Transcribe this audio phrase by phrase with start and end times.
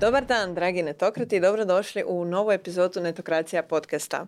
[0.00, 4.26] Dobar dan, dragi netokrati, i dobrodošli u novu epizodu Netokracija podcasta.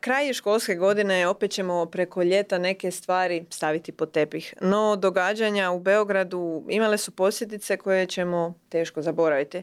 [0.00, 4.54] kraj školske godine opet ćemo preko ljeta neke stvari staviti pod tepih.
[4.60, 9.62] No, događanja u Beogradu imale su posljedice koje ćemo teško zaboraviti.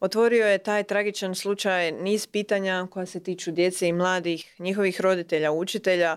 [0.00, 5.52] Otvorio je taj tragičan slučaj niz pitanja koja se tiču djece i mladih, njihovih roditelja,
[5.52, 6.16] učitelja,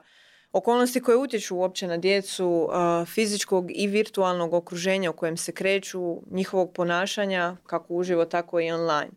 [0.54, 2.70] Okolnosti koje utječu uopće na djecu,
[3.06, 9.10] fizičkog i virtualnog okruženja u kojem se kreću, njihovog ponašanja, kako uživo, tako i online.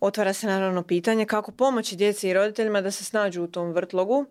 [0.00, 4.26] Otvara se naravno pitanje kako pomoći djeci i roditeljima da se snađu u tom vrtlogu,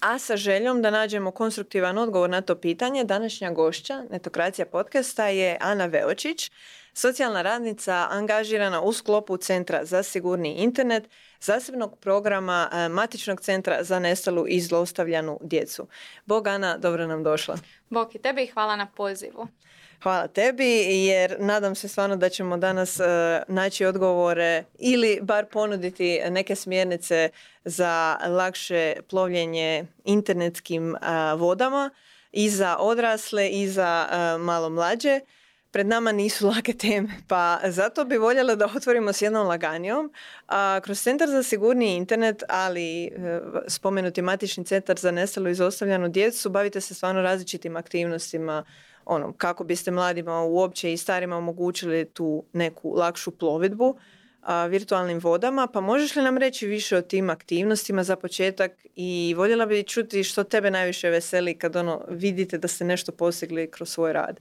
[0.00, 5.58] a sa željom da nađemo konstruktivan odgovor na to pitanje, današnja gošća Netokracija podcasta je
[5.60, 6.50] Ana Veočić,
[6.94, 11.08] socijalna radnica angažirana u sklopu Centra za sigurni internet,
[11.40, 15.86] zasebnog programa e, Matičnog centra za nestalu i zlostavljanu djecu.
[16.26, 17.58] Bog Ana, dobro nam došla.
[17.90, 19.48] Bog i tebi i hvala na pozivu.
[20.02, 20.66] Hvala tebi
[21.06, 23.06] jer nadam se stvarno da ćemo danas uh,
[23.48, 27.30] naći odgovore ili bar ponuditi neke smjernice
[27.64, 30.96] za lakše plovljenje internetskim
[31.36, 31.90] vodama
[32.32, 34.08] i za odrasle i za
[34.40, 35.20] malo mlađe
[35.70, 40.12] pred nama nisu lake teme, pa zato bi voljela da otvorimo s jednom laganijom.
[40.48, 43.10] A, kroz Centar za sigurni internet, ali e,
[43.68, 48.64] spomenuti matični centar za nestalu i izostavljanu djecu, bavite se stvarno različitim aktivnostima
[49.08, 53.96] ono, kako biste mladima uopće i starima omogućili tu neku lakšu plovidbu
[54.42, 55.66] a, virtualnim vodama.
[55.66, 60.24] Pa možeš li nam reći više o tim aktivnostima za početak i voljela bi čuti
[60.24, 64.40] što tebe najviše veseli kad ono vidite da ste nešto postigli kroz svoj rad?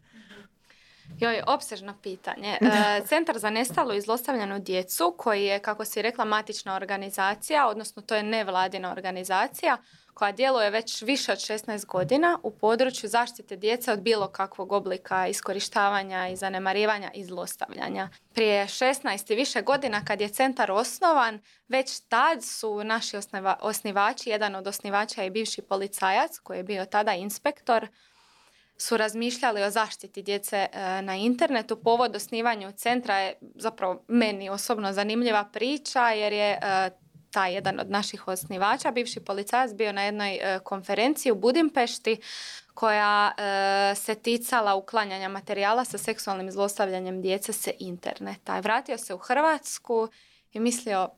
[1.19, 2.57] Joj, opsežno pitanje.
[2.61, 8.01] E, Centar za nestalu i zlostavljanu djecu, koji je, kako si rekla, matična organizacija, odnosno
[8.01, 9.77] to je nevladina organizacija,
[10.17, 15.27] koja djeluje već više od 16 godina u području zaštite djece od bilo kakvog oblika
[15.27, 18.09] iskorištavanja i zanemarivanja i zlostavljanja.
[18.33, 23.17] Prije 16 i više godina kad je centar osnovan, već tad su naši
[23.61, 27.87] osnivači, jedan od osnivača je bivši policajac koji je bio tada inspektor,
[28.77, 31.75] su razmišljali o zaštiti djece e, na internetu.
[31.75, 36.59] Povod osnivanju centra je zapravo meni osobno zanimljiva priča jer je
[37.37, 42.17] e, taj jedan od naših osnivača, bivši policajac, bio na jednoj e, konferenciji u Budimpešti
[42.73, 43.31] koja
[43.95, 48.59] se ticala uklanjanja materijala sa seksualnim zlostavljanjem djece se interneta.
[48.59, 50.07] Vratio se u Hrvatsku
[50.53, 51.09] i mislio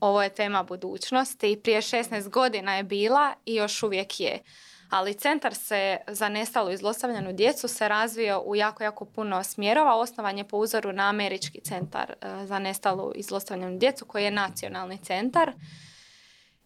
[0.00, 4.38] ovo je tema budućnosti i prije 16 godina je bila i još uvijek je
[4.92, 9.94] ali centar se za nestalu i zlostavljanu djecu se razvio u jako, jako puno smjerova.
[9.94, 13.22] Osnovan je po uzoru na američki centar e, za nestalu i
[13.78, 15.52] djecu koji je nacionalni centar.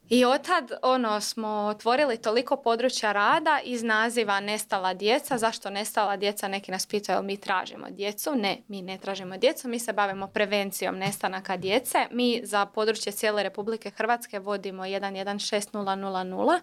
[0.08, 5.38] I otad ono, smo otvorili toliko područja rada iz naziva nestala djeca.
[5.38, 6.48] Zašto nestala djeca?
[6.48, 8.34] Neki nas pitaju mi tražimo djecu.
[8.34, 9.68] Ne, mi ne tražimo djecu.
[9.68, 12.06] Mi se bavimo prevencijom nestanaka djece.
[12.10, 16.60] Mi za područje cijele Republike Hrvatske vodimo 116000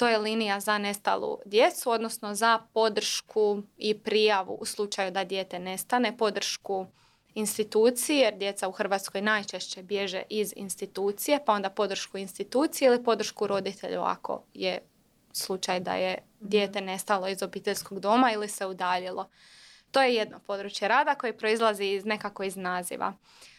[0.00, 5.58] to je linija za nestalu djecu, odnosno za podršku i prijavu u slučaju da dijete
[5.58, 6.86] nestane, podršku
[7.34, 13.46] instituciji, jer djeca u Hrvatskoj najčešće bježe iz institucije, pa onda podršku institucije ili podršku
[13.46, 14.78] roditelju ako je
[15.32, 19.28] slučaj da je dijete nestalo iz obiteljskog doma ili se udaljilo.
[19.90, 23.12] To je jedno područje rada koje proizlazi iz nekako iz naziva.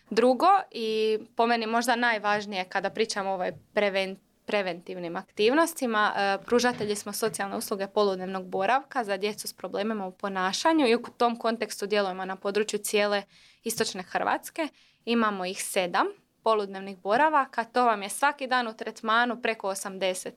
[0.10, 6.14] Drugo i po meni možda najvažnije kada pričamo o ovoj prevent preventivnim aktivnostima.
[6.16, 11.04] E, pružatelji smo socijalne usluge poludnevnog boravka za djecu s problemima u ponašanju i u
[11.18, 13.24] tom kontekstu djelujemo na području cijele
[13.64, 14.68] istočne Hrvatske.
[15.06, 16.08] Imamo ih sedam
[16.44, 17.64] poludnevnih boravaka.
[17.64, 20.32] To vam je svaki dan u tretmanu preko 80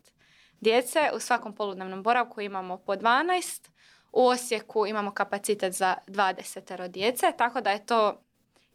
[0.61, 1.11] djece.
[1.15, 3.69] U svakom poludnevnom boravku imamo po 12.
[4.13, 8.21] U Osijeku imamo kapacitet za 20 djece, tako da je to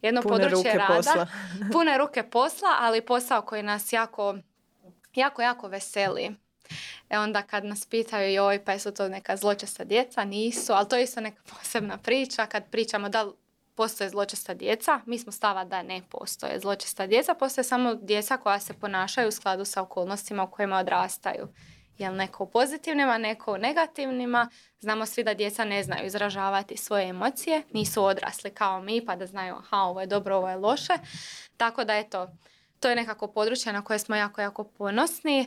[0.02, 0.96] jedno Pune područje rada.
[0.96, 1.28] Posla.
[1.72, 4.36] Pune ruke posla, ali posao koji nas jako
[5.16, 6.36] jako, jako veseli.
[7.10, 10.96] E onda kad nas pitaju joj pa jesu to neka zločesta djeca, nisu, ali to
[10.96, 13.34] je isto neka posebna priča kad pričamo da li
[13.76, 18.60] postoje zločesta djeca, mi smo stava da ne postoje zločesta djeca, postoje samo djeca koja
[18.60, 21.48] se ponašaju u skladu sa okolnostima u kojima odrastaju.
[21.98, 24.50] Jel neko u pozitivnima, neko u negativnima.
[24.80, 29.26] Znamo svi da djeca ne znaju izražavati svoje emocije, nisu odrasli kao mi pa da
[29.26, 30.94] znaju aha ovo je dobro, ovo je loše.
[31.58, 32.28] Tako da eto,
[32.80, 35.46] to je nekako područje na koje smo jako, jako ponosni.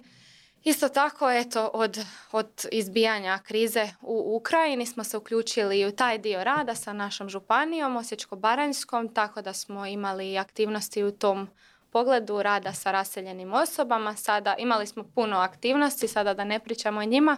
[0.65, 1.99] Isto tako, eto, od,
[2.33, 7.97] od izbijanja krize u Ukrajini smo se uključili u taj dio rada sa našom županijom,
[7.97, 11.49] Osječko-Baranjskom, tako da smo imali aktivnosti u tom
[11.91, 14.17] pogledu rada sa raseljenim osobama.
[14.17, 17.37] Sada imali smo puno aktivnosti, sada da ne pričamo o njima.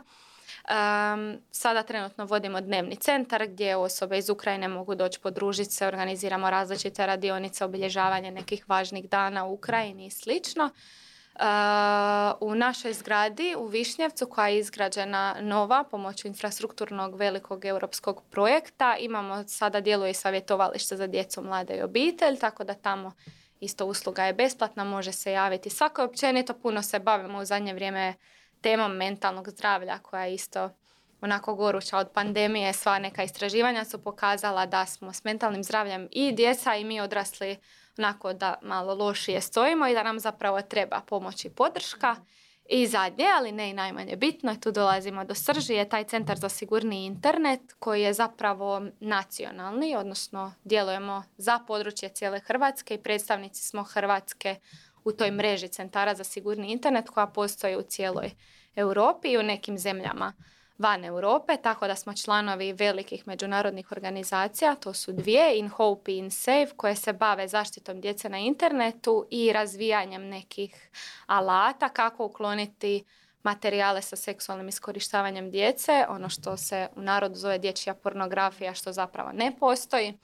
[1.50, 7.06] Sada trenutno vodimo dnevni centar gdje osobe iz Ukrajine mogu doći podružiti se, organiziramo različite
[7.06, 10.70] radionice, obilježavanje nekih važnih dana u Ukrajini i slično.
[12.40, 19.44] u našoj zgradi u Višnjevcu koja je izgrađena nova pomoću infrastrukturnog velikog europskog projekta imamo
[19.46, 23.12] sada djeluje i savjetovalište za djecu, mlade i obitelj, tako da tamo
[23.60, 28.14] isto usluga je besplatna, može se javiti svako općenito, puno se bavimo u zadnje vrijeme
[28.64, 30.70] temom mentalnog zdravlja koja je isto
[31.20, 32.72] onako goruća od pandemije.
[32.72, 37.56] Sva neka istraživanja su pokazala da smo s mentalnim zdravljem i djeca i mi odrasli
[37.98, 42.16] onako da malo lošije stojimo i da nam zapravo treba pomoć i podrška.
[42.68, 46.48] I zadnje, ali ne i najmanje bitno, tu dolazimo do srži, je taj centar za
[46.48, 53.82] sigurni internet koji je zapravo nacionalni, odnosno djelujemo za područje cijele Hrvatske i predstavnici smo
[53.82, 54.56] Hrvatske
[55.04, 58.30] u toj mreži centara za sigurni internet koja postoji u cijeloj
[58.76, 60.32] Europi i u nekim zemljama
[60.78, 66.18] van Europe, tako da smo članovi velikih međunarodnih organizacija, to su dvije, In Hope i
[66.18, 70.90] In Save, koje se bave zaštitom djece na internetu i razvijanjem nekih
[71.26, 73.04] alata kako ukloniti
[73.42, 79.32] materijale sa seksualnim iskorištavanjem djece, ono što se u narodu zove dječja pornografija, što zapravo
[79.32, 80.14] ne postoji.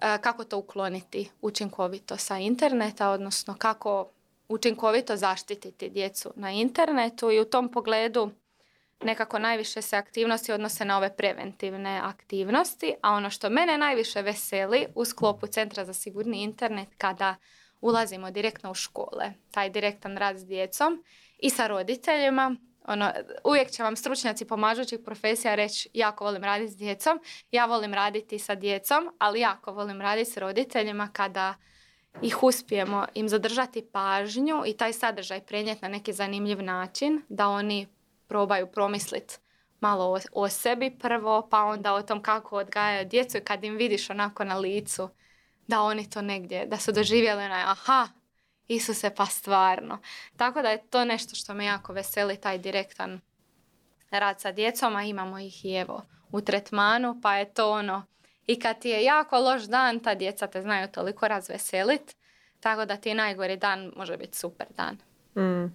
[0.00, 4.10] E, kako to ukloniti učinkovito sa interneta, odnosno kako
[4.48, 8.30] učinkovito zaštititi djecu na internetu i u tom pogledu
[9.02, 14.86] nekako najviše se aktivnosti odnose na ove preventivne aktivnosti, a ono što mene najviše veseli
[14.94, 17.36] u sklopu Centra za sigurni internet kada
[17.80, 21.04] ulazimo direktno u škole, taj direktan rad s djecom
[21.38, 22.56] i sa roditeljima,
[22.90, 23.12] ono,
[23.44, 27.20] uvijek će vam stručnjaci pomažućih profesija reći jako volim raditi s djecom,
[27.50, 31.54] ja volim raditi sa djecom, ali jako volim raditi s roditeljima kada
[32.22, 37.88] ih uspijemo im zadržati pažnju i taj sadržaj prenijeti na neki zanimljiv način, da oni
[38.28, 39.38] probaju promisliti
[39.80, 44.10] malo o, sebi prvo, pa onda o tom kako odgajaju djecu i kad im vidiš
[44.10, 45.08] onako na licu
[45.66, 48.08] da oni to negdje, da su doživjeli onaj aha,
[48.70, 49.98] Isuse pa stvarno.
[50.36, 53.20] Tako da je to nešto što me jako veseli, taj direktan
[54.10, 56.02] rad sa djecom, a imamo ih i evo
[56.32, 58.06] u tretmanu, pa je to ono,
[58.46, 62.16] i kad ti je jako loš dan, ta djeca te znaju toliko razveselit,
[62.60, 64.96] tako da ti je najgori dan može biti super dan.
[65.36, 65.72] Mm.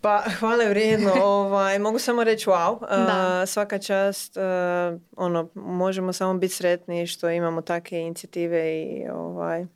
[0.00, 6.34] Pa hvala vrijedno, ovaj, mogu samo reći wow, uh, svaka čast, uh, ono, možemo samo
[6.34, 9.66] biti sretni što imamo takve inicijative i ovaj,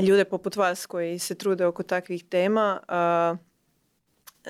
[0.00, 2.80] ljude poput vas koji se trude oko takvih tema.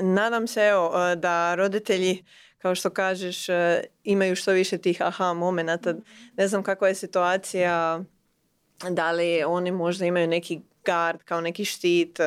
[0.01, 2.25] Nadam se evo, da roditelji
[2.59, 3.47] kao što kažeš,
[4.05, 5.95] imaju što više tih aha momenata.
[6.37, 8.01] Ne znam kakva je situacija,
[8.91, 12.19] da li oni možda imaju neki gard, kao neki štit,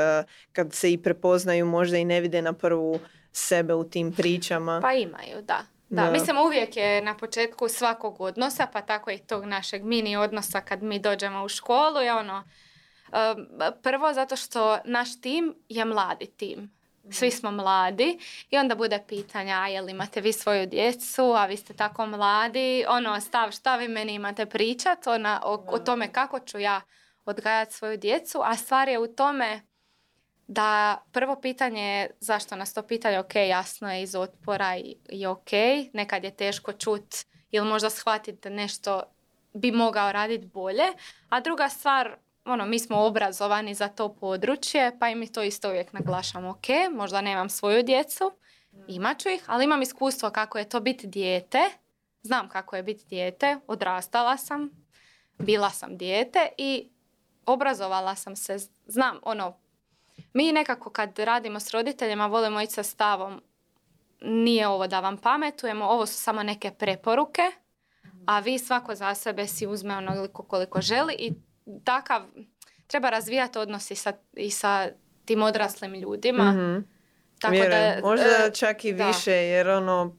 [0.52, 3.00] kad se i prepoznaju, možda i ne vide na prvu
[3.32, 4.80] sebe u tim pričama.
[4.82, 5.66] Pa imaju, da.
[5.90, 10.62] Da, mislim uvijek je na početku svakog odnosa, pa tako i tog našeg mini odnosa
[10.62, 12.44] kad mi dođemo u školu je ono,
[13.82, 16.76] prvo zato što naš tim je mladi tim.
[17.12, 18.20] Svi smo mladi
[18.50, 22.86] i onda bude pitanja, a jel imate vi svoju djecu, a vi ste tako mladi,
[22.88, 26.82] ono, stav šta vi meni imate pričat ona, o, o tome kako ću ja
[27.26, 29.62] odgajati svoju djecu, a stvar je u tome
[30.48, 35.26] da prvo pitanje je zašto nas to pitanje, ok, jasno je iz otpora i, i
[35.26, 35.52] ok,
[35.94, 37.16] nekad je teško čut
[37.52, 39.04] ili možda shvatiti da nešto
[39.54, 40.86] bi mogao raditi bolje,
[41.30, 45.70] a druga stvar, ono, mi smo obrazovani za to područje, pa i mi to isto
[45.70, 48.32] uvijek naglašamo, ok, možda nemam svoju djecu,
[48.88, 51.60] imat ću ih, ali imam iskustvo kako je to biti dijete,
[52.22, 54.70] znam kako je biti dijete, odrastala sam,
[55.38, 56.90] bila sam dijete i
[57.46, 59.58] obrazovala sam se, znam, ono,
[60.34, 63.42] mi nekako kad radimo s roditeljima volimo ići sa stavom
[64.22, 67.42] nije ovo da vam pametujemo, ovo su samo neke preporuke,
[68.26, 71.34] a vi svako za sebe si uzme onoliko koliko želi i
[71.84, 72.22] takav
[72.88, 74.90] treba razvijati odnos i sa, i sa
[75.26, 76.52] tim odraslim ljudima.
[76.52, 76.96] mm
[77.40, 80.16] Tako da, možda e, čak i više, jer ono,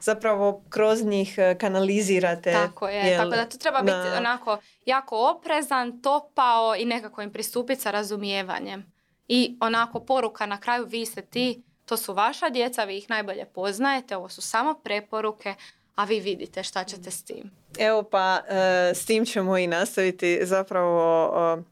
[0.00, 2.52] zapravo kroz njih e, kanalizirate.
[2.52, 7.80] Tako je, tako da to treba biti onako jako oprezan, topao i nekako im pristupiti
[7.80, 8.92] sa razumijevanjem.
[9.28, 13.44] I onako poruka na kraju vi ste ti, to su vaša djeca, vi ih najbolje
[13.44, 15.54] poznajete, ovo su samo preporuke,
[15.94, 17.50] a vi vidite šta ćete s tim.
[17.78, 21.64] Evo pa e, s tim ćemo i nastaviti zapravo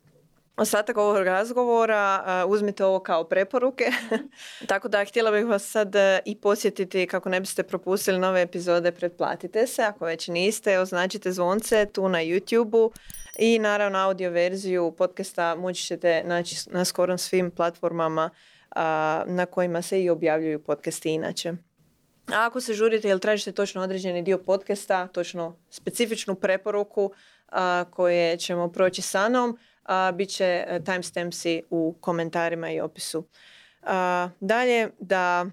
[0.59, 3.85] ostatak ovog razgovora uzmite ovo kao preporuke.
[4.69, 8.93] Tako da htjela bih vas sad e, i posjetiti kako ne biste propustili nove epizode,
[8.93, 9.83] pretplatite se.
[9.83, 12.93] Ako već niste, označite zvonce tu na YouTube-u
[13.39, 18.31] i naravno audio verziju podcasta moći ćete naći na skoro svim platformama
[19.27, 21.68] na kojima se i objavljuju podcasti inače.
[22.33, 27.13] A ako se žurite ili tražite točno određeni dio podcasta, točno specifičnu preporuku
[27.91, 29.59] koje ćemo proći sa mnom,
[30.15, 33.25] bit će e, timestampsi u komentarima i opisu.
[34.41, 35.47] dalje, da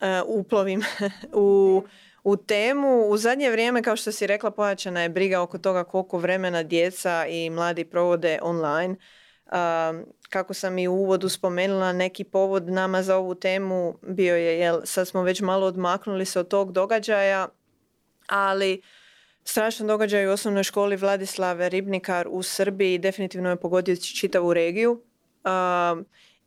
[0.00, 0.82] e, uplovim
[1.32, 1.82] u,
[2.24, 3.08] u temu.
[3.08, 7.26] U zadnje vrijeme, kao što si rekla, pojačana je briga oko toga koliko vremena djeca
[7.26, 8.96] i mladi provode online
[10.28, 14.80] kako sam i u uvodu spomenula, neki povod nama za ovu temu bio je, jel,
[14.84, 17.48] sad smo već malo odmaknuli se od tog događaja,
[18.26, 18.82] ali
[19.44, 25.02] strašan događaj u osnovnoj školi Vladislave Ribnikar u Srbiji definitivno je pogodio čitavu regiju.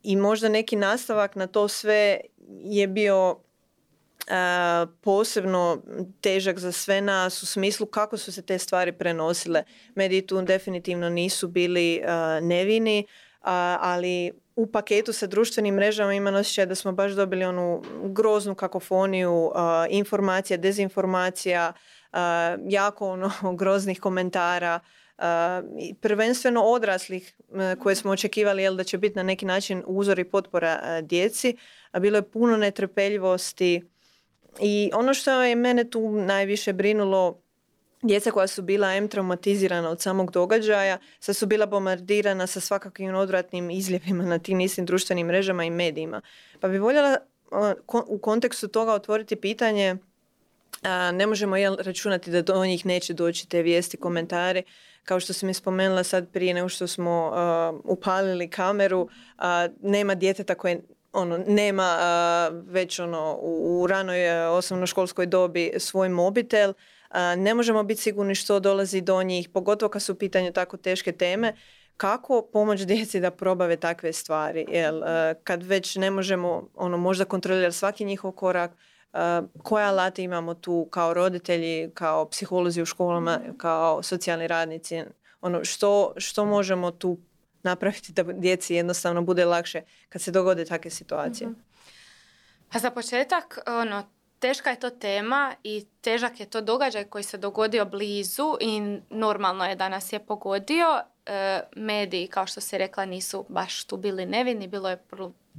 [0.02, 3.36] I možda neki nastavak na to sve je bio
[5.00, 5.82] posebno
[6.20, 9.62] težak za sve nas u smislu kako su se te stvari prenosile.
[9.94, 12.02] Mediji tu definitivno nisu bili
[12.42, 13.06] nevini,
[13.80, 19.52] ali u paketu sa društvenim mrežama ima osjećaj da smo baš dobili onu groznu kakofoniju
[19.90, 21.72] informacija, dezinformacija,
[22.68, 24.80] jako ono groznih komentara,
[26.00, 27.34] prvenstveno odraslih
[27.78, 31.56] koje smo očekivali jel, da će biti na neki način uzor i potpora djeci,
[31.90, 33.82] a bilo je puno netrpeljivosti
[34.60, 37.40] i ono što je mene tu najviše brinulo
[38.02, 43.14] djeca koja su bila em traumatizirana od samog događaja, sad su bila bombardirana sa svakakvim
[43.14, 46.20] odvratnim izljevima na tim istim društvenim mrežama i medijima.
[46.60, 47.16] Pa bi voljela
[48.06, 49.96] u kontekstu toga otvoriti pitanje
[51.12, 54.62] ne možemo jel, računati da do njih neće doći te vijesti, komentari.
[55.04, 57.32] Kao što sam mi spomenula sad prije nego što smo
[57.84, 59.08] upalili kameru,
[59.82, 60.80] nema djeteta koje
[61.12, 61.98] ono, nema
[62.66, 66.72] već ono, u, u ranoj osnovnoškolskoj dobi svoj mobitel
[67.36, 71.12] ne možemo biti sigurni što dolazi do njih, pogotovo kad su u pitanju tako teške
[71.12, 71.54] teme.
[71.96, 74.66] Kako pomoći djeci da probave takve stvari?
[74.68, 75.02] Jel,
[75.44, 78.70] kad već ne možemo ono, možda kontrolirati svaki njihov korak,
[79.62, 85.02] koje alate imamo tu kao roditelji, kao psiholozi u školama, kao socijalni radnici,
[85.40, 87.18] ono, što, što možemo tu
[87.62, 91.48] napraviti da djeci jednostavno bude lakše kad se dogode takve situacije?
[91.48, 91.60] Mhm.
[92.72, 94.04] Pa za početak, ono,
[94.38, 99.64] teška je to tema i težak je to događaj koji se dogodio blizu i normalno
[99.66, 100.86] je da nas je pogodio.
[101.26, 104.68] E, mediji, kao što se rekla, nisu baš tu bili nevini.
[104.68, 105.02] Bilo je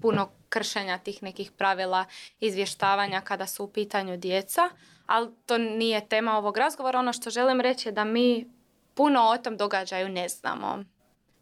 [0.01, 2.05] puno kršenja tih nekih pravila
[2.39, 4.69] izvještavanja kada su u pitanju djeca,
[5.05, 6.99] ali to nije tema ovog razgovora.
[6.99, 8.49] Ono što želim reći je da mi
[8.93, 10.83] puno o tom događaju ne znamo.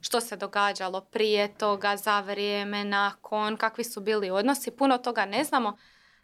[0.01, 5.43] Što se događalo prije toga, za vrijeme, nakon, kakvi su bili odnosi, puno toga ne
[5.43, 5.77] znamo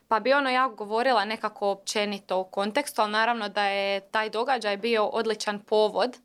[0.07, 4.77] pa bi ono ja govorila nekako općenito u kontekstu, ali naravno da je taj događaj
[4.77, 6.17] bio odličan povod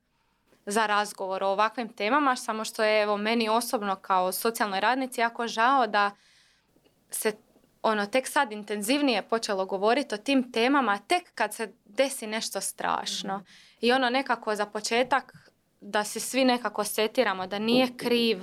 [0.66, 5.47] za razgovor o ovakvim temama, samo što je evo meni osobno kao socijalnoj radnici jako
[5.47, 6.11] žao da
[7.11, 7.33] se
[7.83, 13.37] ono tek sad intenzivnije počelo govoriti o tim temama tek kad se desi nešto strašno.
[13.37, 13.45] Mhm.
[13.80, 15.50] I ono nekako za početak
[15.81, 18.39] da se svi nekako setiramo da nije kriv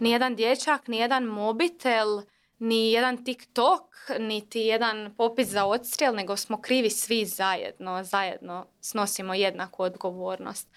[0.00, 2.20] ni jedan dječak, ni jedan mobitel,
[2.58, 3.82] ni jedan TikTok,
[4.18, 10.68] niti jedan popis za odstrjel, nego smo krivi svi zajedno, zajedno snosimo jednaku odgovornost.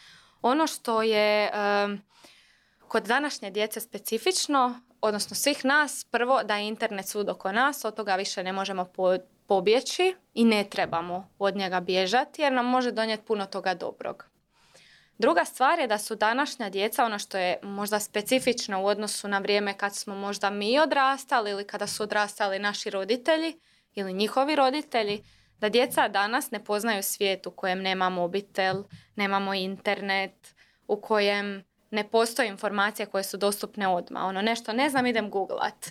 [0.42, 1.52] Ono što je
[2.88, 7.96] kod današnje djece specifično, odnosno svih nas, prvo da je internet sud oko nas, od
[7.96, 8.88] toga više ne možemo
[9.48, 14.31] pobjeći i ne trebamo od njega bježati jer nam može donijeti puno toga dobrog.
[15.22, 19.40] Druga stvar je da su današnja djeca, ono što je možda specifično u odnosu na
[19.40, 23.60] vrijeme kad smo možda mi odrastali ili kada su odrastali naši roditelji
[23.96, 25.24] ili njihovi roditelji,
[25.60, 28.84] da djeca danas ne poznaju svijet u kojem nema mobitel,
[29.16, 30.56] nemamo internet,
[30.88, 34.24] u kojem ne postoje informacije koje su dostupne odmah.
[34.24, 35.88] Ono nešto ne znam, idem googlat.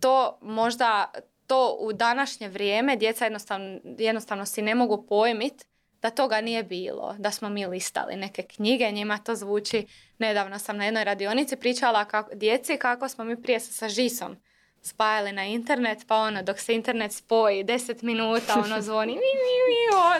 [0.00, 1.10] To možda,
[1.46, 5.69] to u današnje vrijeme djeca jednostavno, jednostavno si ne mogu pojmiti
[6.02, 9.86] da toga nije bilo, da smo mi listali neke knjige, njima to zvuči.
[10.18, 14.36] Nedavno sam na jednoj radionici pričala kako, djeci kako smo mi prije sa žisom
[14.82, 19.18] spajali na internet, pa ono, dok se internet spoji 10 minuta, ono zvoni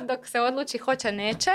[0.06, 1.50] dok se odluči hoće neće,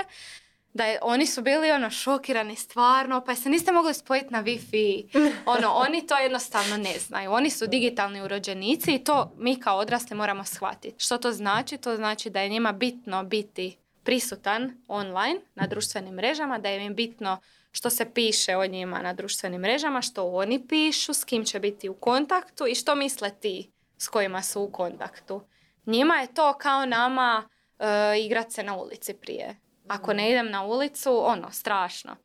[0.74, 5.04] da je, oni su bili ono šokirani stvarno, pa se niste mogli spojiti na Wi-Fi.
[5.56, 7.32] Ono, oni to jednostavno ne znaju.
[7.32, 11.04] Oni su digitalni urođenici i to mi kao odrasli moramo shvatiti.
[11.04, 11.78] Što to znači?
[11.78, 16.90] To znači da je njima bitno biti prisutan online na društvenim mrežama, da im je
[16.90, 17.40] bitno
[17.72, 21.88] što se piše o njima na društvenim mrežama, što oni pišu, s kim će biti
[21.88, 25.42] u kontaktu i što misle ti s kojima su u kontaktu.
[25.86, 27.48] Njima je to kao nama
[27.78, 27.86] e,
[28.20, 29.56] igrat se na ulici prije.
[29.88, 32.16] Ako ne idem na ulicu, ono, strašno.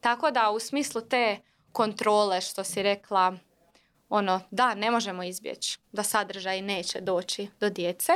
[0.00, 1.38] Tako da u smislu te
[1.72, 3.36] kontrole što si rekla,
[4.08, 8.12] ono, da, ne možemo izbjeći da sadržaj neće doći do djece.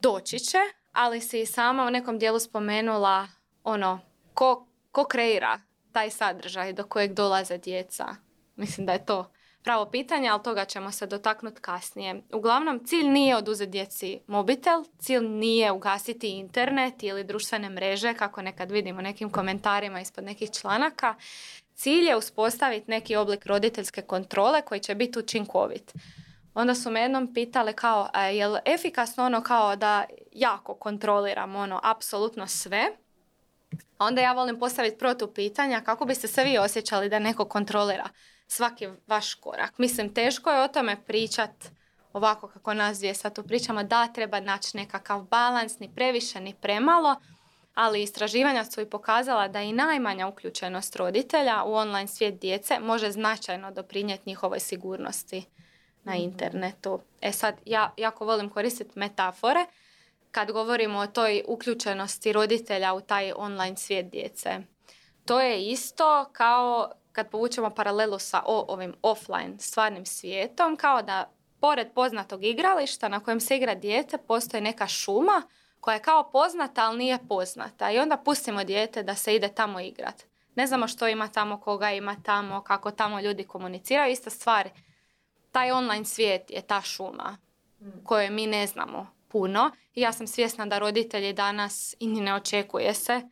[0.00, 0.58] doći će,
[0.92, 3.28] ali si sama u nekom dijelu spomenula
[3.64, 4.00] ono,
[4.34, 5.60] ko, ko kreira
[5.92, 8.06] taj sadržaj do kojeg dolaze djeca.
[8.56, 9.30] Mislim da je to
[9.62, 12.22] pravo pitanje, ali toga ćemo se dotaknuti kasnije.
[12.32, 18.70] Uglavnom, cilj nije oduzeti djeci mobitel, cilj nije ugasiti internet ili društvene mreže, kako nekad
[18.70, 21.14] vidimo nekim komentarima ispod nekih članaka.
[21.74, 25.92] Cilj je uspostaviti neki oblik roditeljske kontrole koji će biti učinkovit.
[26.58, 31.80] Onda su me jednom pitali kao, je li efikasno ono kao da jako kontroliram ono,
[31.82, 32.82] apsolutno sve,
[33.98, 38.08] onda ja volim postaviti protu pitanja kako biste se vi osjećali da neko kontrolira
[38.46, 39.78] svaki vaš korak.
[39.78, 41.50] Mislim, teško je o tome pričat
[42.12, 46.54] ovako kako nas dvije sad tu pričamo, da treba naći nekakav balans, ni previše, ni
[46.60, 47.16] premalo,
[47.74, 53.10] ali istraživanja su i pokazala da i najmanja uključenost roditelja u online svijet djece može
[53.10, 55.44] značajno doprinijeti njihovoj sigurnosti
[56.04, 57.00] na internetu.
[57.20, 59.66] E sad, ja jako volim koristiti metafore
[60.30, 64.58] kad govorimo o toj uključenosti roditelja u taj online svijet djece.
[65.24, 71.88] To je isto kao kad povučemo paralelu sa ovim offline stvarnim svijetom, kao da pored
[71.94, 75.42] poznatog igrališta na kojem se igra dijete postoji neka šuma
[75.80, 77.90] koja je kao poznata, ali nije poznata.
[77.90, 80.24] I onda pustimo dijete da se ide tamo igrat.
[80.54, 84.12] Ne znamo što ima tamo, koga ima tamo, kako tamo ljudi komuniciraju.
[84.12, 84.68] Ista stvar,
[85.52, 87.36] taj online svijet je ta šuma
[88.04, 89.70] koju mi ne znamo puno.
[89.94, 93.22] I ja sam svjesna da roditelji danas i ni ne očekuje se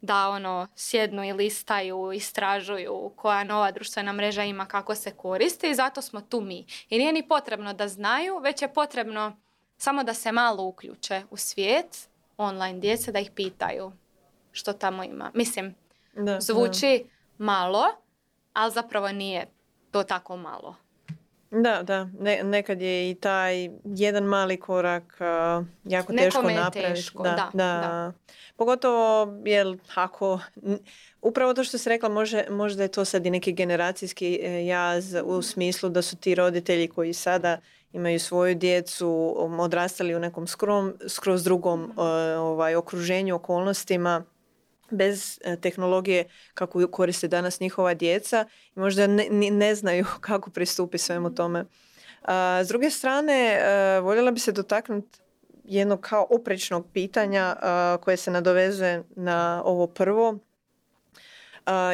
[0.00, 5.74] da ono sjednu i listaju, istražuju koja nova društvena mreža ima, kako se koristi i
[5.74, 6.66] zato smo tu mi.
[6.88, 9.36] I nije ni potrebno da znaju, već je potrebno
[9.76, 13.92] samo da se malo uključe u svijet online djece, da ih pitaju
[14.52, 15.30] što tamo ima.
[15.34, 15.74] Mislim,
[16.14, 17.04] da, zvuči
[17.38, 17.84] malo,
[18.52, 19.46] ali zapravo nije
[19.90, 20.76] to tako malo.
[21.50, 22.08] Da, da.
[22.18, 27.10] Ne, nekad je i taj jedan mali korak uh, jako teško napraviti.
[27.14, 28.12] Da, da, da.
[28.56, 30.38] Pogotovo, jel, ako...
[31.22, 35.14] Upravo to što si rekla, može, možda je to sad i neki generacijski e, jaz
[35.24, 37.58] u smislu da su ti roditelji koji sada
[37.92, 41.90] imaju svoju djecu, odrastali u nekom skrom, skroz drugom uh,
[42.38, 44.24] ovaj, okruženju, okolnostima,
[44.90, 46.24] bez e, tehnologije
[46.54, 51.64] kako koriste danas njihova djeca i možda ne, ne znaju kako pristupi svemu tome.
[52.64, 55.18] s druge strane, e, voljela bi se dotaknuti
[55.64, 57.56] jednog kao oprečnog pitanja
[58.00, 60.38] koje se nadovezuje na ovo prvo.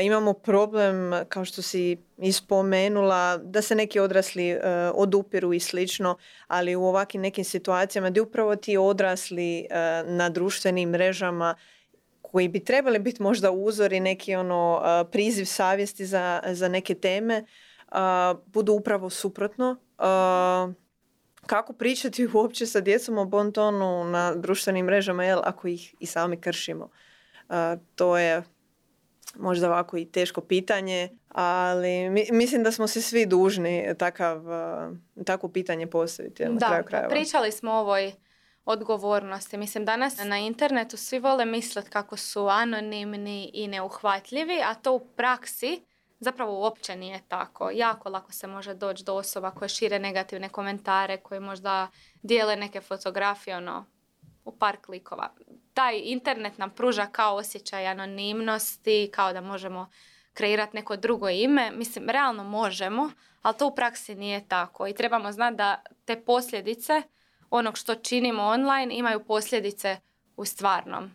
[0.03, 4.61] imamo problem, kao što si ispomenula, da se neki odrasli uh,
[4.95, 9.67] odupiru i slično, ali u ovakvim nekim situacijama gdje upravo ti odrasli
[10.07, 11.55] na društvenim mrežama
[12.33, 17.45] koji bi trebali biti možda uzori, neki ono priziv savjesti za, za neke teme,
[18.47, 19.77] budu upravo suprotno.
[21.47, 26.41] Kako pričati uopće sa djecom o bontonu na društvenim mrežama, jel, ako ih i sami
[26.41, 26.89] kršimo?
[27.95, 28.43] To je
[29.37, 34.43] možda ovako i teško pitanje, ali mislim da smo se svi dužni takav,
[35.27, 37.09] takvo pitanje postaviti na da, kraju krajeva.
[37.09, 38.13] pričali smo o ovoj
[38.67, 39.57] odgovornosti.
[39.57, 45.07] Mislim, danas na internetu svi vole misliti kako su anonimni i neuhvatljivi, a to u
[45.17, 45.81] praksi
[46.21, 47.71] zapravo uopće nije tako.
[47.75, 51.89] Jako lako se može doći do osoba koje šire negativne komentare, koje možda
[52.23, 53.85] dijele neke fotografije, ono,
[54.45, 55.35] u par klikova.
[55.75, 59.91] Taj internet nam pruža kao osjećaj anonimnosti, kao da možemo
[60.35, 61.71] kreirati neko drugo ime.
[61.71, 63.11] Mislim, realno možemo,
[63.43, 64.87] ali to u praksi nije tako.
[64.87, 67.03] I trebamo znati da te posljedice
[67.51, 69.97] onog što činimo online imaju posljedice
[70.37, 71.11] u stvarnom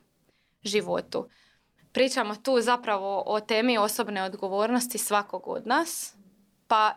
[0.64, 1.30] životu.
[1.92, 6.16] Pričamo tu zapravo o temi osobne odgovornosti svakog od nas,
[6.68, 6.96] pa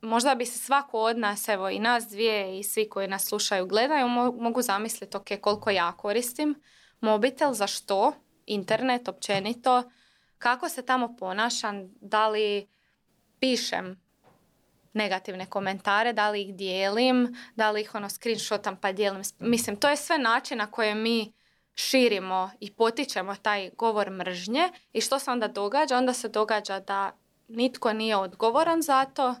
[0.00, 3.66] možda bi se svako od nas, evo i nas dvije i svi koji nas slušaju,
[3.66, 6.62] gledaju, mogu zamisliti ok, koliko ja koristim
[7.00, 8.12] mobitel, za što,
[8.46, 9.90] internet općenito,
[10.38, 12.68] kako se tamo ponašam, da li
[13.40, 14.00] pišem
[14.92, 19.22] negativne komentare, da li ih dijelim, da li ih ono screenshotam pa dijelim.
[19.38, 21.32] Mislim, to je sve način na koje mi
[21.74, 25.96] širimo i potičemo taj govor mržnje i što se onda događa?
[25.96, 27.16] Onda se događa da
[27.48, 29.34] nitko nije odgovoran za to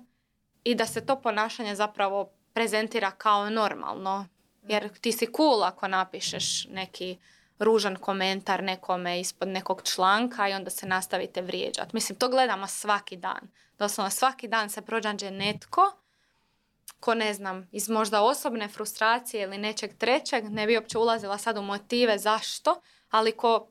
[0.64, 4.26] i da se to ponašanje zapravo prezentira kao normalno.
[4.62, 7.18] Jer ti si cool ako napišeš neki
[7.60, 11.90] ružan komentar nekome ispod nekog članka i onda se nastavite vrijeđati.
[11.92, 13.48] Mislim, to gledamo svaki dan.
[13.78, 16.00] Doslovno svaki dan se prođanđe netko
[17.00, 21.58] ko ne znam, iz možda osobne frustracije ili nečeg trećeg, ne bi uopće ulazila sad
[21.58, 23.68] u motive zašto, ali ko,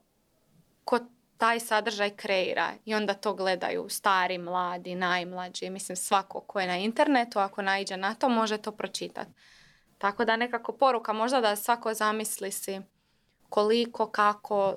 [0.84, 1.00] ko
[1.38, 6.78] taj sadržaj kreira i onda to gledaju stari, mladi, najmlađi, mislim svako ko je na
[6.78, 9.32] internetu, ako naiđe na to, može to pročitati.
[9.98, 12.82] Tako da nekako poruka možda da svako zamisli si
[13.50, 14.76] koliko, kako,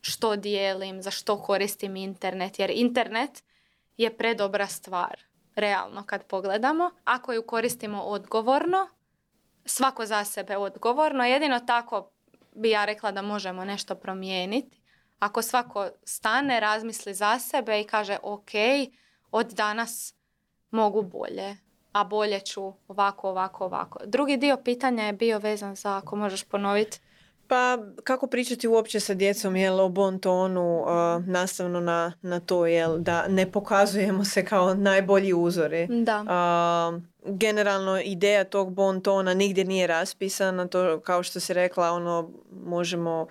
[0.00, 2.58] što dijelim, za što koristim internet.
[2.58, 3.44] Jer internet
[3.96, 5.20] je predobra stvar,
[5.54, 6.90] realno kad pogledamo.
[7.04, 8.88] Ako ju koristimo odgovorno,
[9.64, 12.10] svako za sebe odgovorno, jedino tako
[12.54, 14.80] bi ja rekla da možemo nešto promijeniti.
[15.18, 18.50] Ako svako stane, razmisli za sebe i kaže ok,
[19.30, 20.14] od danas
[20.70, 21.56] mogu bolje,
[21.92, 23.98] a bolje ću ovako, ovako, ovako.
[24.06, 27.00] Drugi dio pitanja je bio vezan za, ako možeš ponoviti.
[27.48, 32.66] Pa kako pričati uopće sa djecom jel, o bon tonu uh, nastavno na, na to
[32.66, 35.86] jel, da ne pokazujemo se kao najbolji uzori.
[35.86, 36.20] Da.
[36.20, 37.02] Uh,
[37.38, 42.30] generalno ideja tog bon tona nigdje nije raspisana, to kao što si rekla ono
[42.64, 43.26] možemo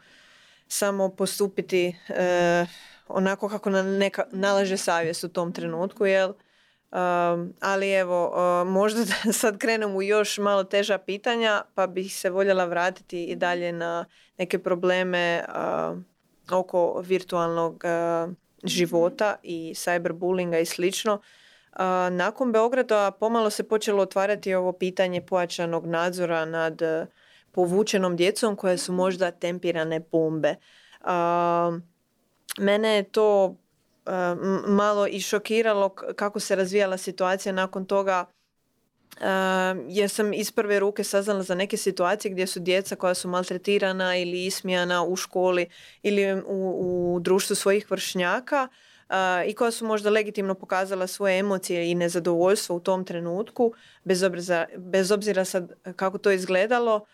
[0.68, 2.68] samo postupiti uh,
[3.08, 6.34] onako kako nam neka, nalaže savjest u tom trenutku jel
[6.92, 12.16] Um, ali evo, uh, možda da sad krenem u još malo teža pitanja, pa bih
[12.16, 14.06] se voljela vratiti i dalje na
[14.38, 15.98] neke probleme uh,
[16.52, 17.84] oko virtualnog
[18.64, 21.22] života i cyberbullinga i slično.
[22.12, 26.82] Nakon Beograda pomalo se počelo otvarati ovo pitanje pojačanog nadzora nad
[27.52, 30.56] povučenom djecom koje su možda tempirane bombe.
[32.58, 33.56] Mene je to
[34.68, 38.26] malo i šokiralo kako se razvijala situacija nakon toga
[39.88, 44.18] jer sam iz prve ruke saznala za neke situacije gdje su djeca koja su maltretirana
[44.18, 45.70] ili ismijana u školi
[46.04, 48.68] ili u, u društvu svojih vršnjaka
[49.48, 54.66] i koja su možda legitimno pokazala svoje emocije i nezadovoljstvo u tom trenutku, bez obzira,
[54.78, 57.06] bez obzira sad kako to izgledalo,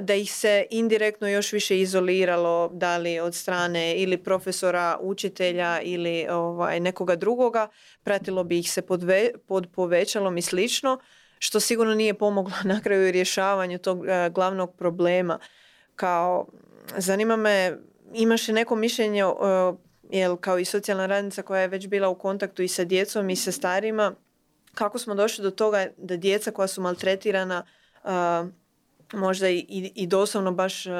[0.00, 6.26] da ih se indirektno još više izoliralo, da li od strane ili profesora, učitelja ili
[6.30, 7.68] ovaj, nekoga drugoga,
[8.02, 9.04] pratilo bi ih se pod,
[9.46, 10.98] pod povećalom i slično,
[11.38, 15.38] što sigurno nije pomoglo na kraju rješavanju tog glavnog problema.
[15.96, 16.46] Kao,
[16.96, 17.78] zanima me,
[18.14, 19.22] imaš li neko mišljenje,
[20.10, 23.36] jel kao i socijalna radnica koja je već bila u kontaktu i sa djecom i
[23.36, 24.14] sa starima,
[24.74, 27.66] kako smo došli do toga da djeca koja su maltretirana
[29.12, 30.92] možda i, i doslovno baš uh,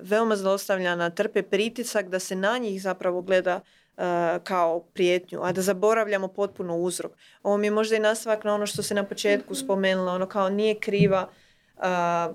[0.00, 3.60] veoma zlostavljana, trpe pritisak da se na njih zapravo gleda
[3.96, 4.02] uh,
[4.44, 7.12] kao prijetnju, a da zaboravljamo potpuno uzrok.
[7.42, 9.64] Ovo mi je možda i nastavak na ono što se na početku mhm.
[9.64, 11.28] spomenula, ono kao nije kriva
[11.76, 11.82] uh,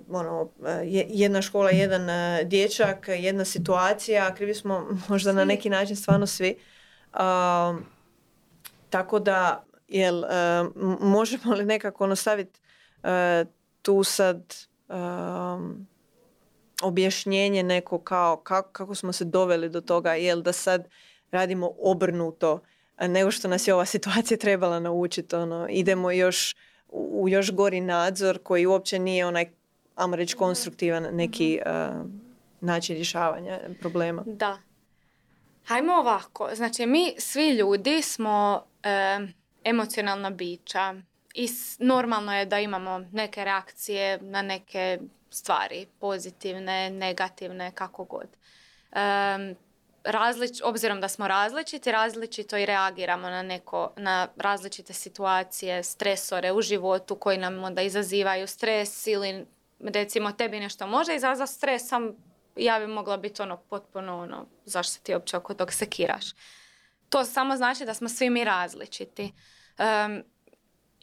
[0.10, 0.50] ono,
[1.10, 2.08] jedna škola, jedan
[2.48, 6.56] dječak, jedna situacija, krivi smo možda na neki način stvarno svi.
[8.90, 10.24] Tako da, jel,
[11.00, 12.60] možemo li nekako ono staviti
[13.82, 14.56] tu sad
[14.94, 15.88] um,
[16.82, 20.88] objašnjenje neko kao kako, kako smo se doveli do toga, jel da sad
[21.32, 22.60] radimo obrnuto
[23.00, 25.36] nego što nas je ova situacija trebala naučiti.
[25.36, 26.56] Ono, idemo još
[26.90, 29.50] u još gori nadzor koji uopće nije onaj,
[29.96, 32.06] ajmo reći, konstruktivan neki uh,
[32.62, 34.24] način rješavanja problema.
[34.26, 34.58] Da.
[35.66, 36.50] Hajmo ovako.
[36.56, 38.64] Znači, mi svi ljudi smo
[39.64, 40.96] emocionalna bića
[41.34, 48.28] i normalno je da imamo neke reakcije na neke stvari, pozitivne, negativne, kako god.
[48.92, 49.56] Um,
[50.04, 56.62] različ, obzirom da smo različiti, različito i reagiramo na, neko, na različite situacije, stresore u
[56.62, 59.46] životu koji nam onda izazivaju stres ili
[59.80, 62.16] recimo tebi nešto može izazvati stres, sam
[62.56, 66.26] ja bi mogla biti ono potpuno ono, zašto ti uopće oko tog sekiraš.
[67.10, 69.34] To samo znači da smo svi mi različiti.
[69.80, 70.24] Um,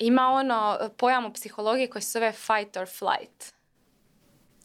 [0.00, 3.54] ima ono pojam u psihologiji koji se zove fight or flight.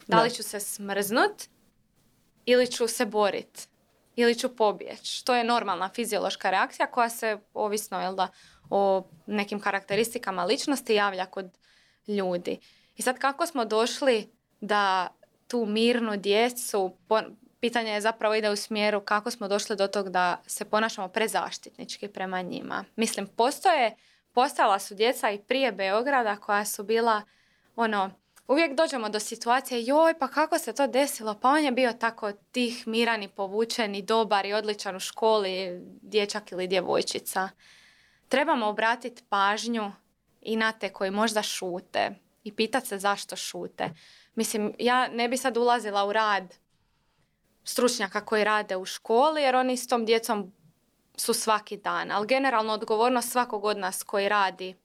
[0.08, 1.44] Da li ću se smrznut
[2.46, 3.68] ili ću se borit
[4.16, 5.26] ili ću pobjeći.
[5.26, 8.28] To je normalna fiziološka reakcija koja se ovisno jel da,
[8.70, 11.58] o nekim karakteristikama ličnosti javlja kod
[12.08, 12.60] ljudi.
[12.96, 15.08] I sad kako smo došli da
[15.48, 16.98] tu mirnu djecu,
[17.60, 22.08] pitanje je zapravo ide u smjeru kako smo došli do tog da se ponašamo prezaštitnički
[22.08, 22.86] prema njima.
[22.96, 23.96] Mislim, postoje
[24.36, 27.22] postala su djeca i prije Beograda koja su bila
[27.76, 28.12] ono,
[28.48, 32.32] uvijek dođemo do situacije joj pa kako se to desilo, pa on je bio tako
[32.32, 37.50] tih, miran i povučen i dobar i odličan u školi, dječak ili djevojčica.
[38.30, 39.92] Trebamo obratiti pažnju
[40.42, 43.90] i na te koji možda šute i pitati se zašto šute.
[44.36, 46.56] Mislim, ja ne bi sad ulazila u rad
[47.64, 50.54] stručnjaka koji rade u školi jer oni s tom djecom
[51.18, 54.76] su svaki dan, ali generalno odgovornost svakog od nas koji radi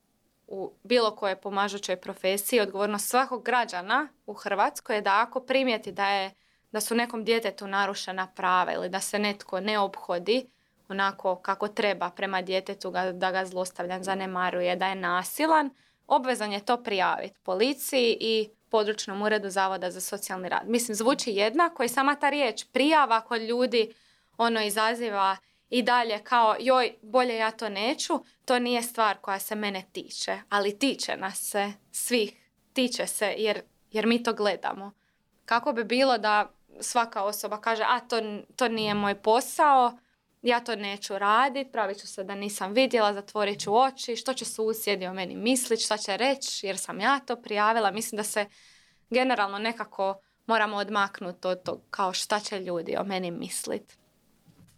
[0.46, 6.08] u bilo kojoj pomažućoj profesiji, odgovornost svakog građana u Hrvatskoj je da ako primijeti da,
[6.08, 6.30] je,
[6.72, 10.46] da su nekom djetetu narušena prava ili da se netko ne obhodi
[10.88, 15.70] onako kako treba prema djetetu, da ga zlostavljan zanemaruje, da je nasilan,
[16.06, 20.62] obvezan je to prijaviti policiji i područnom uredu Zavoda za socijalni rad.
[20.68, 23.94] Mislim, zvuči jednako i sama ta riječ prijava kod ljudi
[24.38, 25.36] ono izaziva
[25.70, 30.38] i dalje kao joj, bolje ja to neću, to nije stvar koja se mene tiče,
[30.48, 32.32] ali tiče nas se svih,
[32.72, 34.92] tiče se jer, jer mi to gledamo.
[35.44, 38.16] Kako bi bilo da svaka osoba kaže, a to,
[38.56, 39.98] to nije moj posao,
[40.42, 44.44] ja to neću raditi, pravit ću se da nisam vidjela, zatvorit ću oči, što će
[44.44, 47.90] susjedi o meni misliti, šta će reći jer sam ja to prijavila.
[47.90, 48.46] Mislim da se
[49.10, 53.99] generalno nekako moramo odmaknuti od to kao šta će ljudi o meni misliti.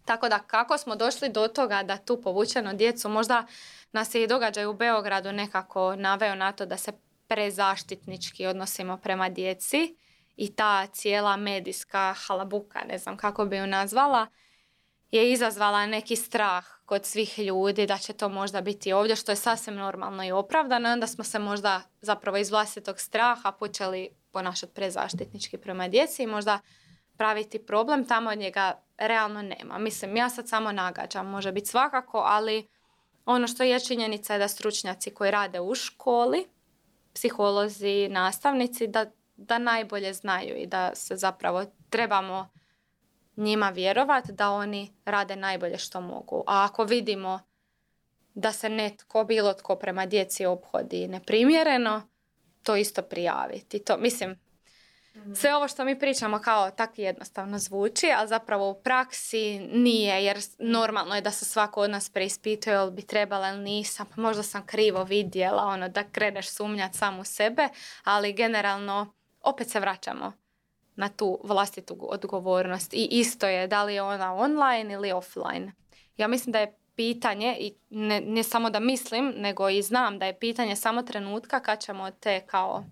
[0.05, 3.45] Tako da kako smo došli do toga da tu povučeno djecu, možda
[3.91, 6.91] nas je i događaj u Beogradu nekako naveo na to da se
[7.27, 9.95] prezaštitnički odnosimo prema djeci
[10.35, 14.27] i ta cijela medijska halabuka, ne znam kako bi ju nazvala,
[15.11, 19.35] je izazvala neki strah kod svih ljudi da će to možda biti ovdje, što je
[19.35, 20.89] sasvim normalno i opravdano.
[20.89, 26.59] Onda smo se možda zapravo iz vlastitog straha počeli ponašati prezaštitnički prema djeci i možda
[27.17, 29.77] praviti problem tamo njega realno nema.
[29.77, 32.67] Mislim, ja sad samo nagađam, može biti svakako, ali
[33.25, 36.45] ono što je činjenica je da stručnjaci koji rade u školi,
[37.13, 42.49] psiholozi, nastavnici, da, da najbolje znaju i da se zapravo trebamo
[43.35, 46.43] njima vjerovati da oni rade najbolje što mogu.
[46.47, 47.39] A ako vidimo
[48.33, 52.01] da se netko, bilo tko prema djeci obhodi neprimjereno,
[52.63, 53.79] to isto prijaviti.
[53.79, 54.39] To, mislim,
[55.35, 60.37] sve ovo što mi pričamo kao tako jednostavno zvuči, a zapravo u praksi nije, jer
[60.59, 64.43] normalno je da se svako od nas preispituje ili bi trebala ili nisam, pa možda
[64.43, 67.69] sam krivo vidjela, ono da kreneš sumnjati sam u sebe,
[68.03, 70.31] ali generalno opet se vraćamo
[70.95, 72.93] na tu vlastitu odgovornost.
[72.93, 75.71] I isto je da li je ona online ili offline.
[76.17, 80.25] Ja mislim da je pitanje i ne, ne samo da mislim, nego i znam da
[80.25, 82.83] je pitanje samo trenutka kad ćemo te kao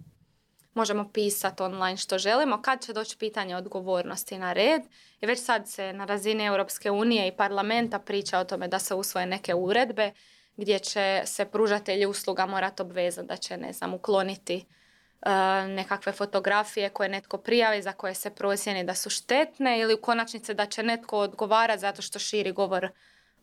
[0.73, 4.81] možemo pisati online što želimo, kad će doći pitanje odgovornosti na red.
[5.21, 8.95] I već sad se na razini Europske unije i parlamenta priča o tome da se
[8.95, 10.12] usvoje neke uredbe
[10.57, 15.31] gdje će se pružatelji usluga morati obvezati da će, ne znam, ukloniti e,
[15.67, 20.53] nekakve fotografije koje netko prijavi za koje se procjeni da su štetne ili u konačnici
[20.53, 22.89] da će netko odgovarati zato što širi govor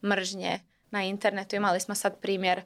[0.05, 0.61] mržnje
[0.91, 1.57] na internetu.
[1.57, 2.63] Imali smo sad primjer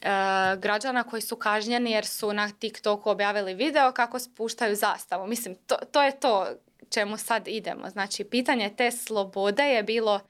[0.00, 5.26] E, građana koji su kažnjeni jer su na TikToku objavili video kako spuštaju zastavu.
[5.26, 6.46] Mislim, to, to je to
[6.90, 7.90] čemu sad idemo.
[7.90, 10.20] Znači, pitanje te slobode je bilo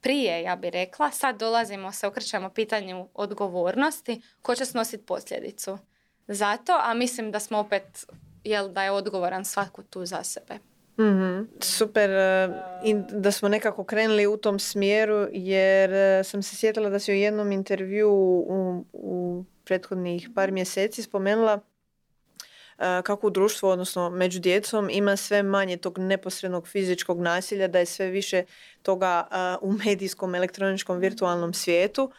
[0.00, 1.10] prije, ja bih rekla.
[1.10, 4.22] Sad dolazimo, se okrećemo pitanju odgovornosti.
[4.42, 5.78] Ko će snositi posljedicu?
[6.26, 8.04] Zato, a mislim da smo opet,
[8.44, 10.58] jel da je odgovoran svatko tu za sebe
[10.98, 12.48] mm Super e,
[12.84, 17.12] i da smo nekako krenuli u tom smjeru jer e, sam se sjetila da si
[17.12, 21.60] u jednom intervju u, u prethodnih par mjeseci spomenula
[22.78, 27.78] e, kako u društvu, odnosno među djecom, ima sve manje tog neposrednog fizičkog nasilja, da
[27.78, 28.44] je sve više
[28.82, 29.28] toga
[29.60, 32.10] u medijskom, elektroničkom, virtualnom svijetu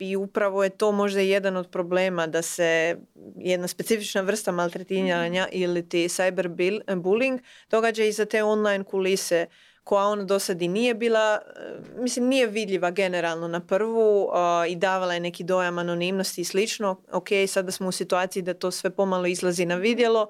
[0.00, 2.96] i upravo je to možda jedan od problema da se
[3.36, 7.38] jedna specifična vrsta maltretiranja mm ili ti cyberbullying
[7.70, 9.46] događa i za te online kulise
[9.84, 14.28] koja ono do sad i nije bila, e, mislim nije vidljiva generalno na prvu
[14.68, 17.02] i davala je neki dojam anonimnosti i slično.
[17.12, 20.28] Ok, sada smo u situaciji da to sve pomalo izlazi na vidjelo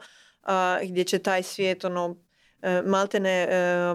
[0.83, 2.17] gdje će taj svijet ono
[2.63, 3.95] e, maltene e,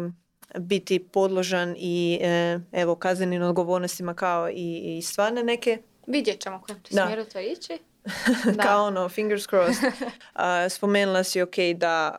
[0.59, 5.77] biti podložan i e, evo kaznenim odgovornostima kao i, i stvarne neke.
[6.07, 7.79] Vidjet ćemo kojem će smjeru to ići.
[8.63, 9.93] kao ono, fingers crossed.
[10.75, 12.15] spomenula si ok da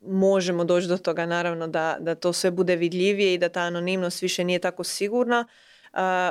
[0.00, 4.22] možemo doći do toga naravno da, da to sve bude vidljivije i da ta anonimnost
[4.22, 5.46] više nije tako sigurna.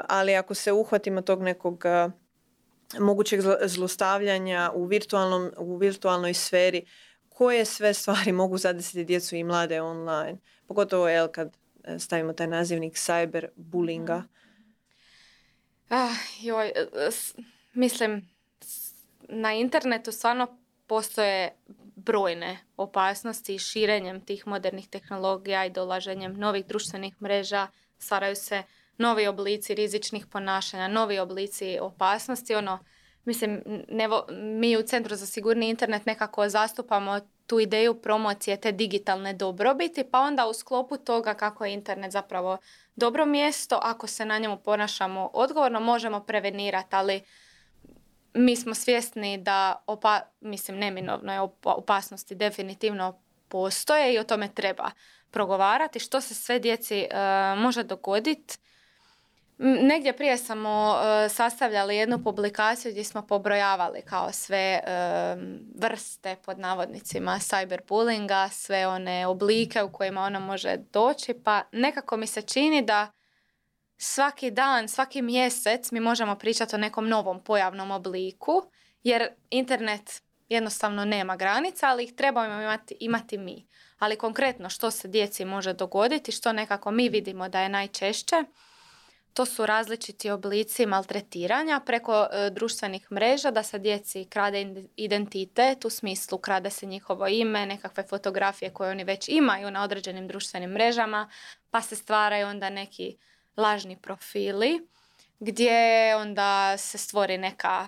[0.07, 1.83] ali ako se uhvatimo tog nekog
[2.99, 6.85] mogućeg zlostavljanja u, virtualnom, u virtualnoj sferi,
[7.29, 10.37] koje sve stvari mogu zadesiti djecu i mlade online?
[10.71, 14.17] Pogotovo jel, kad e, stavimo taj nazivnik cyberbullinga.
[14.17, 14.27] Mhm.
[15.89, 17.09] Ah, joj, e,
[17.73, 18.29] mislim,
[19.29, 20.47] na internetu stvarno
[20.87, 21.55] postoje
[21.95, 28.63] brojne opasnosti širenjem tih modernih tehnologija i dolaženjem novih društvenih mreža stvaraju se
[28.97, 32.55] novi oblici rizičnih ponašanja, novi oblici opasnosti.
[32.55, 32.79] Ono,
[33.25, 33.61] mislim,
[34.29, 40.19] mi u Centru za sigurni internet nekako zastupamo tu ideju promocije te digitalne dobrobiti, pa
[40.19, 42.57] onda u sklopu toga kako je internet zapravo
[42.95, 47.21] dobro mjesto, ako se na njemu ponašamo odgovorno, možemo prevenirati, ali
[48.33, 54.91] mi smo svjesni da, opa, mislim, neminovno je opasnosti definitivno postoje i o tome treba
[55.31, 55.99] progovarati.
[55.99, 58.57] Što se sve djeci uh, može dogoditi?
[59.63, 64.81] Negdje prije smo e, sastavljali jednu publikaciju gdje smo pobrojavali kao sve e,
[65.75, 72.27] vrste pod navodnicima cyberbullinga, sve one oblike u kojima ona može doći, pa nekako mi
[72.27, 73.11] se čini da
[73.97, 78.63] svaki dan, svaki mjesec mi možemo pričati o nekom novom pojavnom obliku,
[79.03, 83.67] jer internet jednostavno nema granica, ali ih trebamo imati, imati mi.
[83.99, 88.43] Ali konkretno što se djeci može dogoditi, što nekako mi vidimo da je najčešće,
[89.33, 95.89] to su različiti oblici maltretiranja preko e, društvenih mreža da se djeci krade identitet u
[95.89, 101.29] smislu krade se njihovo ime, nekakve fotografije koje oni već imaju na određenim društvenim mrežama,
[101.69, 103.17] pa se stvaraju onda neki
[103.57, 104.87] lažni profili
[105.39, 107.87] gdje onda se stvori neka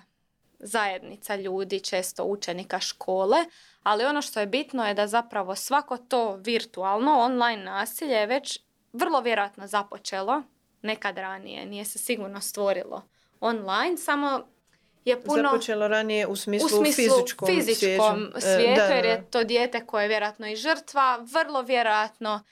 [0.58, 3.36] zajednica ljudi, često učenika škole,
[3.82, 8.60] ali ono što je bitno je da zapravo svako to virtualno online nasilje je već
[8.92, 10.42] vrlo vjerojatno započelo
[10.84, 13.02] nekad ranije, nije se sigurno stvorilo
[13.40, 14.40] online, samo
[15.04, 15.42] je puno...
[15.42, 19.86] Započelo ranije u smislu, u smislu fizičkom, fizičkom e, svijetu, da, jer je to dijete
[19.86, 22.44] koje je vjerojatno i žrtva, vrlo vjerojatno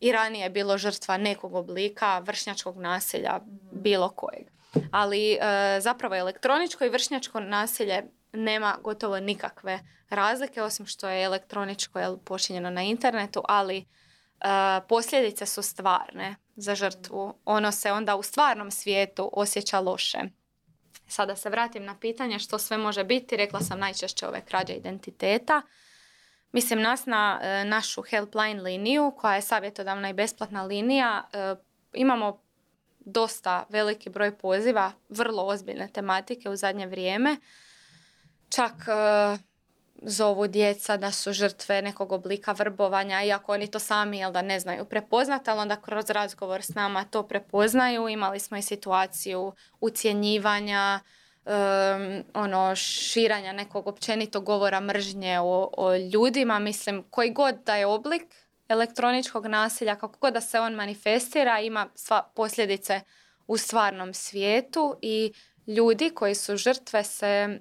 [0.00, 3.40] i ranije je bilo žrtva nekog oblika vršnjačkog nasilja,
[3.72, 4.46] bilo kojeg.
[4.90, 5.38] Ali e,
[5.80, 12.70] zapravo elektroničko i vršnjačko nasilje nema gotovo nikakve razlike, osim što je elektroničko je počinjeno
[12.70, 13.84] na internetu, ali
[14.40, 17.34] E, posljedice su stvarne za žrtvu.
[17.44, 20.18] Ono se onda u stvarnom svijetu osjeća loše.
[21.08, 23.36] Sada se vratim na pitanje što sve može biti.
[23.36, 25.62] Rekla sam najčešće ove krađe identiteta.
[26.52, 31.54] Mislim, nas na e, našu helpline liniju, koja je savjetodavna i besplatna linija, e,
[31.92, 32.42] imamo
[33.00, 37.36] dosta veliki broj poziva, vrlo ozbiljne tematike u zadnje vrijeme.
[38.48, 38.72] Čak
[40.02, 44.60] zovu djeca da su žrtve nekog oblika vrbovanja, iako oni to sami jel da ne
[44.60, 48.08] znaju prepoznati, ali onda kroz razgovor s nama to prepoznaju.
[48.08, 51.00] Imali smo i situaciju ucjenjivanja,
[52.34, 56.58] ono širanja nekog općenitog govora mržnje o, o ljudima.
[56.58, 58.22] Mislim, koji god da je oblik
[58.68, 63.00] elektroničkog nasilja, kako god da se on manifestira, ima sva posljedice
[63.46, 65.32] u stvarnom svijetu i
[65.66, 67.60] ljudi koji su žrtve se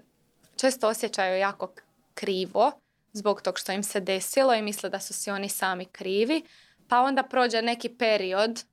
[0.55, 1.73] često osjećaju jako
[2.17, 2.71] krivo
[3.13, 6.43] zbog tog što im se desilo i misle da su si oni sami krivi.
[6.87, 8.63] Pa onda prođe neki period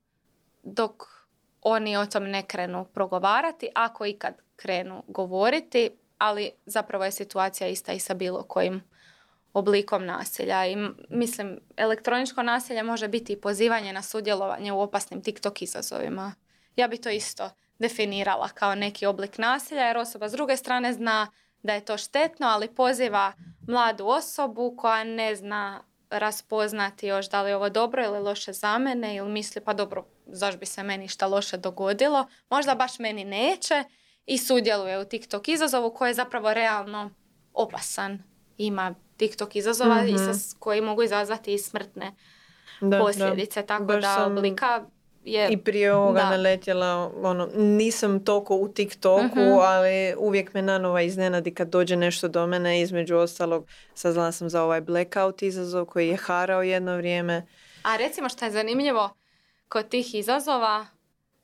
[0.62, 1.02] dok
[1.62, 7.92] oni o tom ne krenu progovarati, ako ikad krenu govoriti, ali zapravo je situacija ista
[7.92, 8.82] i sa bilo kojim
[9.52, 10.66] oblikom nasilja.
[10.66, 10.76] I
[11.10, 16.34] mislim, elektroničko nasilje može biti i pozivanje na sudjelovanje u opasnim TikTok izazovima.
[16.76, 21.26] Ja bi to isto definirala kao neki oblik nasilja, jer osoba s druge strane zna
[21.64, 23.32] da je to štetno, ali poziva
[23.68, 28.78] mladu osobu koja ne zna raspoznati još da li je ovo dobro ili loše za
[28.78, 33.24] mene ili misli pa dobro, zašto bi se meni šta loše dogodilo, možda baš meni
[33.24, 33.84] neće
[34.26, 37.10] i sudjeluje u TikTok izazovu koji je zapravo realno
[37.52, 38.22] opasan.
[38.58, 40.16] Ima TikTok izazova mm
[40.58, 42.14] koji mogu izazvati i smrtne
[42.80, 44.84] da, posljedice, tako da oblika
[45.24, 46.30] je, I prije ovoga da.
[46.30, 52.28] naletjela, ono, nisam toliko u TikToku, uh ali uvijek me nanova iznenadi kad dođe nešto
[52.28, 52.80] do mene.
[52.80, 57.46] Između ostalog, saznala sam za ovaj blackout izazov koji je harao jedno vrijeme.
[57.82, 59.10] A recimo što je zanimljivo
[59.68, 60.86] kod tih izazova,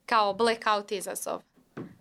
[0.05, 1.41] kao blackout izazov.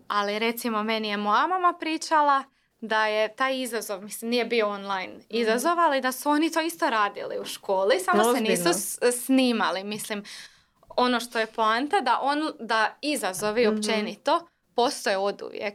[0.08, 2.44] Ali recimo meni je moja mama pričala
[2.80, 5.22] da je taj izazov, mislim nije bio online mhm.
[5.28, 8.70] izazov, ali da su oni to isto radili u školi, samo se nisu
[9.24, 9.84] snimali.
[9.84, 10.24] Mislim,
[11.00, 15.74] ono što je poanta da, on, da izazovi mm općenito postoje oduvijek.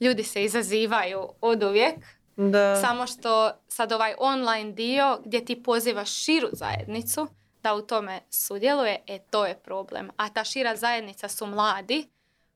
[0.00, 1.94] Ljudi se izazivaju oduvijek.
[2.36, 2.80] Da.
[2.80, 7.28] Samo što sad ovaj online dio gdje ti pozivaš širu zajednicu
[7.62, 10.10] da u tome sudjeluje, e to je problem.
[10.16, 12.08] A ta šira zajednica su mladi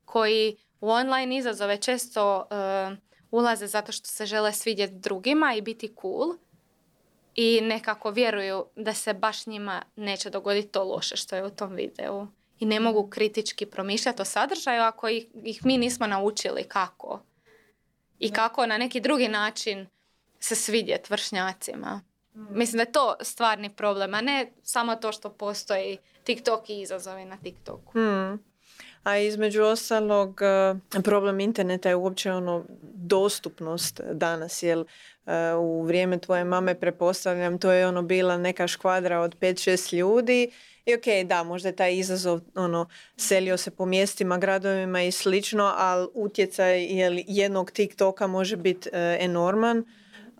[0.04, 2.98] koji u online izazove često uh,
[3.30, 6.36] ulaze zato što se žele svidjeti drugima i biti cool
[7.36, 11.74] i nekako vjeruju da se baš njima neće dogoditi to loše što je u tom
[11.74, 12.26] videu.
[12.58, 17.22] I ne mogu kritički promišljati o sadržaju ako ih, ih mi nismo naučili kako.
[18.18, 19.86] I kako na neki drugi način
[20.40, 22.00] se svidjeti vršnjacima.
[22.34, 22.58] Mm.
[22.58, 27.24] Mislim da je to stvarni problem, a ne samo to što postoji TikTok i izazovi
[27.24, 27.98] na TikToku.
[27.98, 28.38] Mm.
[29.02, 32.64] A između ostalog, e, problem interneta je uopće ono
[32.94, 39.20] dostupnost danas, jer e, u vrijeme tvoje mame prepostavljam, to je ono bila neka škvadra
[39.20, 40.50] od 5-6 ljudi
[40.86, 45.72] i ok, da, možda je taj izazov ono, selio se po mjestima, gradovima i slično,
[45.76, 46.86] ali utjecaj
[47.26, 49.84] jednog TikToka može biti e, enorman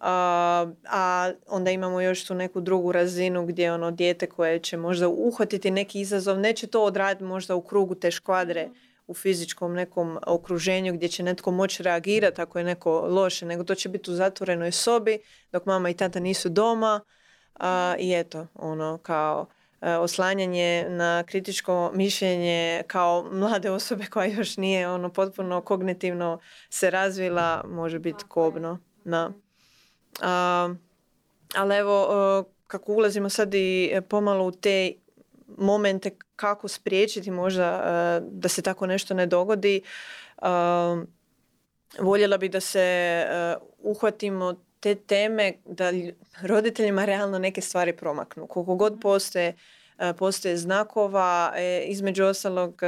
[0.01, 5.09] a, a onda imamo još tu neku drugu razinu gdje ono dijete koje će možda
[5.09, 8.69] uhvatiti neki izazov, neće to odraditi možda u krugu te škvadre
[9.07, 13.75] u fizičkom nekom okruženju gdje će netko moći reagirati ako je neko loše, nego to
[13.75, 15.19] će biti u zatvorenoj sobi
[15.53, 17.01] dok mama i tata nisu doma.
[17.99, 19.47] I eto, ono, kao
[19.81, 26.41] e, oslanjanje na kritičko mišljenje kao mlade osobe koja još nije ono potpuno kognitivno
[26.71, 28.79] se razvila može biti kobno.
[29.05, 29.33] Da.
[31.55, 34.93] Ali evo, kako ulazimo sad i pomalo u te
[35.57, 39.83] momente kako spriječiti možda e, da se tako nešto ne dogodi.
[41.99, 45.93] Voljela bi da se e, uhvatimo te teme da
[46.43, 48.47] roditeljima realno neke stvari promaknu.
[48.47, 49.01] Koliko god mhm.
[49.01, 49.57] postoje,
[49.99, 51.53] e, postoje znakova,
[51.85, 52.83] između ostalog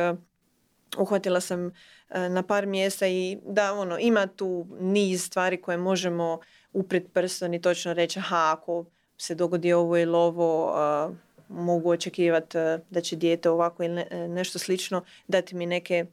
[0.99, 1.71] uhvatila sam
[2.11, 6.41] na par mjesta i da ono ima tu niz stvari koje možemo
[6.73, 8.85] upred prstom i točno reći aha ako
[9.19, 10.75] se dogodi ovo ili ovo
[11.49, 12.59] mogu očekivati
[12.91, 16.07] da će dijete ovako ili e, nešto slično dati mi neke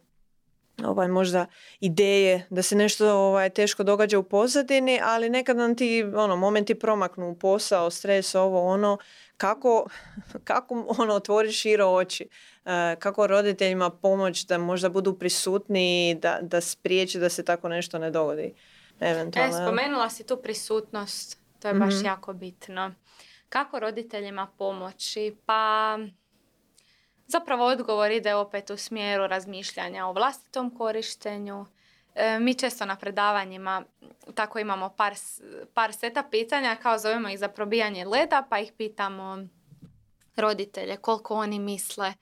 [0.84, 1.46] ovaj, možda
[1.80, 6.76] ideje da se nešto ovaj, teško događa u pozadini, ali nekad nam ti ono, momenti
[6.76, 8.98] promaknu posao, stres, ovo, ono,
[9.38, 9.88] kako,
[10.44, 12.28] kako ono, otvoriš širo oči,
[12.66, 18.00] e, kako roditeljima pomoć da možda budu prisutni, da, da spriječi da se tako nešto
[18.00, 18.54] ne dogodi.
[19.00, 19.58] Eventualno.
[19.58, 22.06] E, spomenula si tu prisutnost, to je baš mhm.
[22.06, 22.92] jako bitno.
[23.50, 25.36] Kako roditeljima pomoći?
[25.46, 25.98] Pa
[27.28, 31.66] zapravo odgovor ide opet u smjeru razmišljanja o vlastitom korištenju.
[32.16, 33.84] E, mi često na predavanjima
[34.36, 35.14] tako imamo par,
[35.74, 39.48] par seta pitanja, kao zovemo ih za probijanje leda, pa ih pitamo
[40.36, 42.14] roditelje koliko oni misle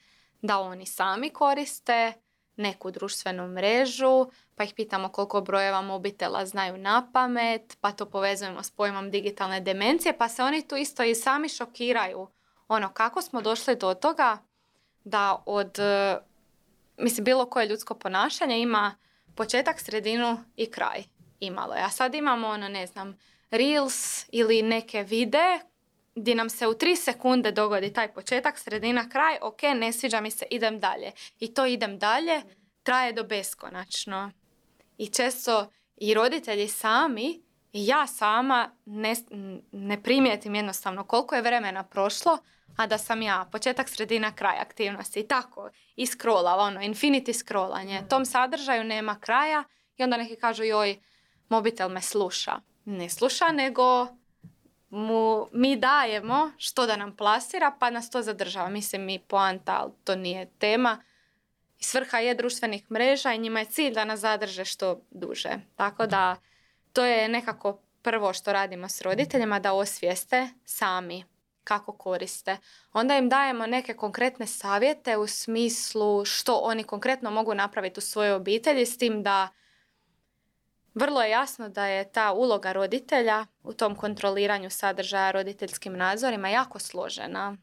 [0.42, 2.14] da oni sami koriste
[2.56, 8.64] neku društvenu mrežu, pa ih pitamo koliko brojeva mobitela znaju na pamet, pa to povezujemo
[8.64, 12.28] s pojmom digitalne demencije, pa se oni tu isto i sami šokiraju.
[12.68, 14.38] Ono, kako smo došli do toga
[15.04, 16.18] da od, e,
[16.98, 18.96] mislim, bilo koje ljudsko ponašanje ima
[19.36, 21.04] početak, sredinu i kraj.
[21.40, 21.84] Imalo je.
[21.84, 23.18] A sad imamo, ono, ne znam,
[23.52, 25.60] reels ili neke vide
[26.16, 30.32] gdje nam se u tri sekunde dogodi taj početak, sredina, kraj, ok, ne sviđa mi
[30.32, 31.12] se, idem dalje.
[31.40, 32.42] I to idem dalje
[32.84, 34.32] traje do beskonačno.
[34.98, 37.42] I često i roditelji sami
[37.74, 39.16] i ja sama ne,
[39.72, 42.38] ne primijetim jednostavno koliko je vremena prošlo,
[42.78, 48.02] a da sam ja početak, sredina, kraj aktivnosti i tako i scrollala, ono, infinity scrollanje.
[48.10, 49.64] Tom sadržaju nema kraja
[49.98, 51.00] i onda neki kažu joj,
[51.50, 52.60] mobitel me sluša.
[52.86, 54.08] Ne sluša, nego
[54.94, 58.70] mu mi dajemo što da nam plasira pa nas to zadržava.
[58.70, 61.04] Mislim mi poanta, ali to nije tema.
[61.80, 65.50] Svrha je društvenih mreža i njima je cilj da nas zadrže što duže.
[65.76, 66.36] Tako da
[66.94, 71.24] to je nekako prvo što radimo s roditeljima, da osvijeste sami
[71.64, 72.58] kako koriste.
[72.94, 78.34] Onda im dajemo neke konkretne savjete u smislu što oni konkretno mogu napraviti u svojoj
[78.34, 79.48] obitelji s tim da
[80.94, 86.80] vrlo je jasno da je ta uloga roditelja u tom kontroliranju sadržaja roditeljskim nadzorima jako
[86.80, 87.58] složena.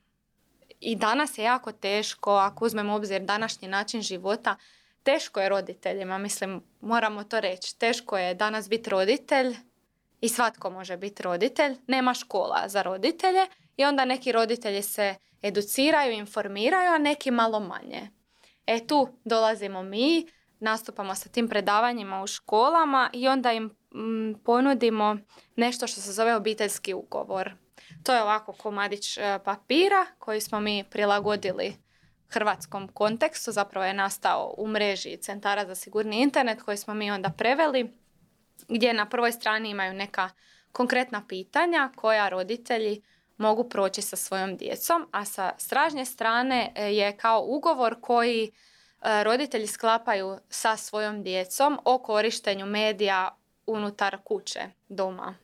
[0.81, 4.57] I danas je jako teško, ako uzmemo obzir današnji način života,
[5.03, 7.79] teško je roditeljima, mislim, moramo to reći.
[7.79, 9.57] Teško je danas biti roditelj
[10.21, 11.77] i svatko može biti roditelj.
[11.87, 18.11] Nema škola za roditelje i onda neki roditelji se educiraju, informiraju, a neki malo manje.
[18.67, 20.27] E tu dolazimo mi,
[20.61, 25.17] nastupamo sa tim predavanjima u školama i onda im mm, ponudimo
[25.57, 27.53] nešto što se zove obiteljski ugovor.
[28.03, 31.77] To je ovako komadić e, papira koji smo mi prilagodili
[32.29, 37.31] hrvatskom kontekstu, zapravo je nastao u mreži centara za sigurni internet koji smo mi onda
[37.31, 37.93] preveli,
[38.69, 40.31] gdje na prvoj strani imaju neka
[40.73, 43.03] konkretna pitanja koja roditelji
[43.37, 48.53] mogu proći sa svojom djecom, a sa stražnje strane e, je kao ugovor koji
[49.23, 53.37] roditelji sklapaju sa svojom djecom o korištenju medija
[53.67, 55.35] unutar kuće, doma.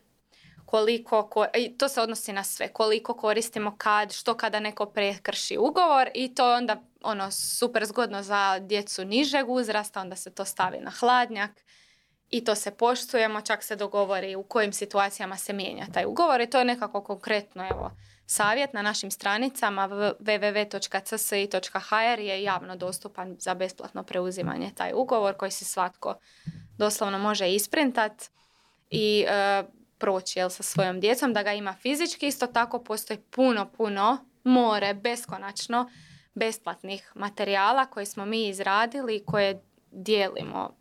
[0.66, 1.30] Koliko,
[1.78, 6.54] to se odnosi na sve, koliko koristimo kad, što kada neko prekrši ugovor i to
[6.54, 11.50] onda ono super zgodno za djecu nižeg uzrasta, onda se to stavi na hladnjak
[12.30, 16.50] i to se poštujemo, čak se dogovori u kojim situacijama se mijenja taj ugovor i
[16.50, 17.90] to je nekako konkretno, evo,
[18.26, 19.88] savjet na našim stranicama
[20.20, 26.14] www.csi.hr je javno dostupan za besplatno preuzimanje taj ugovor koji se svatko
[26.78, 28.28] doslovno može isprintati
[28.90, 29.62] i e,
[29.98, 32.26] proći jel, sa svojom djecom, da ga ima fizički.
[32.26, 35.90] Isto tako postoji puno, puno more, beskonačno
[36.34, 40.76] besplatnih materijala koje smo mi izradili i koje dijelimo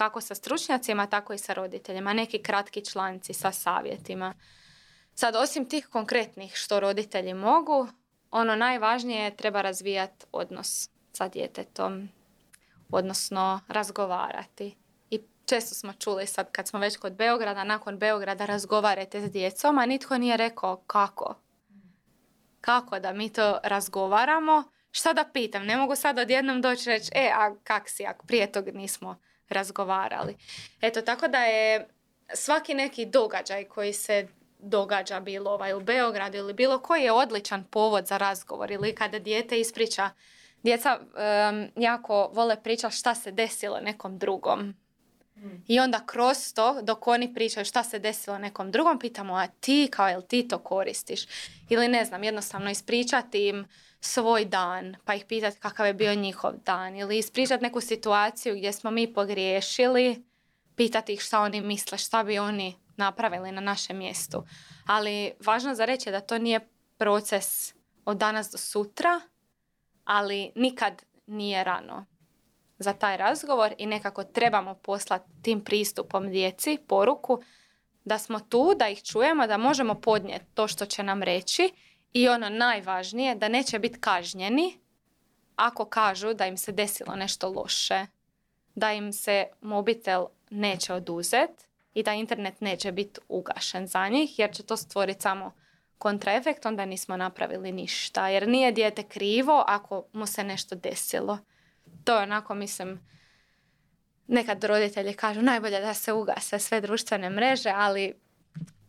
[0.00, 2.12] kako sa stručnjacima, tako i sa roditeljima.
[2.12, 4.34] Neki kratki članci sa savjetima.
[5.14, 7.88] Sad, osim tih konkretnih što roditelji mogu,
[8.30, 12.08] ono najvažnije je treba razvijati odnos sa djetetom.
[12.92, 14.76] odnosno razgovarati.
[15.10, 19.78] I često smo čuli sad kad smo već kod Beograda, nakon Beograda razgovarate s djecom,
[19.78, 21.34] a nitko nije rekao kako.
[22.60, 27.30] Kako da mi to razgovaramo, šta da pitam, ne mogu sad odjednom doći reći, e,
[27.34, 29.16] a kak si, ako prije tog nismo
[29.50, 30.36] razgovarali.
[30.80, 31.88] Eto, tako da je
[32.34, 34.28] svaki neki događaj koji se
[34.58, 39.18] događa bilo ovaj u Beogradu ili bilo koji je odličan povod za razgovor ili kada
[39.18, 40.10] dijete ispriča
[40.62, 40.98] djeca
[41.76, 44.74] jako vole pričati šta se desilo nekom drugom.
[45.66, 49.88] I onda kroz to, dok oni pričaju šta se desilo nekom drugom, pitamo, a ti,
[49.92, 51.26] kao jel ti to koristiš?
[51.68, 53.68] Ili ne znam, jednostavno ispričati im
[54.00, 56.96] svoj dan, pa ih pitati kakav je bio njihov dan.
[56.96, 60.24] Ili ispričati neku situaciju gdje smo mi pogriješili,
[60.76, 64.44] pitati ih šta oni misle, šta bi oni napravili na našem mjestu.
[64.86, 67.74] Ali važno za reći je da to nije proces
[68.04, 69.20] od danas do sutra,
[70.04, 72.06] ali nikad nije rano
[72.78, 77.42] za taj razgovor i nekako trebamo poslati tim pristupom djeci poruku
[78.04, 81.72] da smo tu, da ih čujemo, da možemo podnijeti to što će nam reći
[82.12, 84.78] i ono najvažnije, da neće biti kažnjeni
[85.56, 88.06] ako kažu da im se desilo nešto loše,
[88.74, 94.54] da im se mobitel neće oduzeti i da internet neće biti ugašen za njih jer
[94.54, 95.52] će to stvoriti samo
[95.98, 98.28] kontraefekt, onda nismo napravili ništa.
[98.28, 101.38] Jer nije dijete krivo ako mu se nešto desilo.
[102.04, 103.00] To je onako, mislim,
[104.26, 108.14] nekad roditelji kažu najbolje da se ugase sve društvene mreže, ali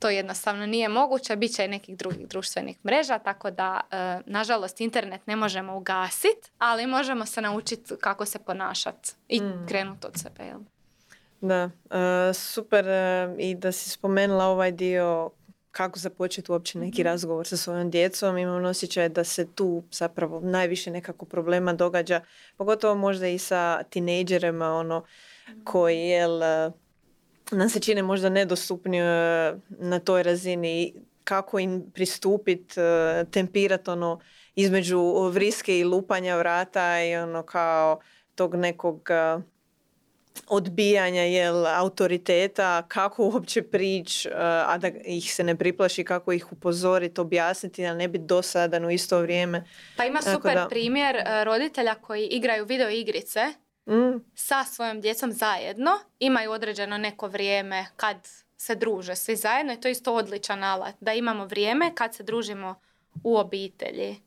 [0.02, 4.82] to jednostavno nije moguće, bit će i nekih drugih društvenih mreža, tako da, e, nažalost,
[4.82, 9.66] internet ne možemo ugasiti, ali možemo se naučiti kako se ponašati i mm.
[9.68, 10.44] krenuti od sebe.
[10.44, 10.60] Jel?
[11.42, 11.70] Da,
[12.30, 15.30] e, super e, i da si spomenula ovaj dio
[15.72, 17.08] kako započeti uopće neki mhm.
[17.08, 18.38] razgovor sa svojom djecom.
[18.38, 22.22] Imam osjećaj da se tu zapravo najviše nekako problema događa,
[22.58, 25.04] pogotovo možda i sa tinejdžerima ono,
[25.64, 26.72] koji jel, e,
[27.52, 29.00] nam se čine možda nedostupni
[29.70, 30.94] na toj razini
[31.24, 32.76] kako im pristupiti,
[33.32, 34.20] tempirati ono
[34.56, 38.00] između vriske i lupanja vrata i ono kao
[38.36, 39.10] tog nekog
[40.48, 44.28] odbijanja jel, autoriteta, kako uopće prić,
[44.66, 48.92] a da ih se ne priplaši, kako ih upozoriti, objasniti, da ne biti dosadan u
[48.92, 49.64] isto vrijeme.
[49.98, 53.40] Pa ima super primjer uh, roditelja koji igraju video igrice
[53.90, 54.26] mm.
[54.36, 58.28] sa svojom djecom zajedno, imaju određeno neko vrijeme kad
[58.58, 62.24] se druže svi zajedno i to je isto odličan alat, da imamo vrijeme kad se
[62.24, 62.76] družimo
[63.24, 64.22] u obitelji.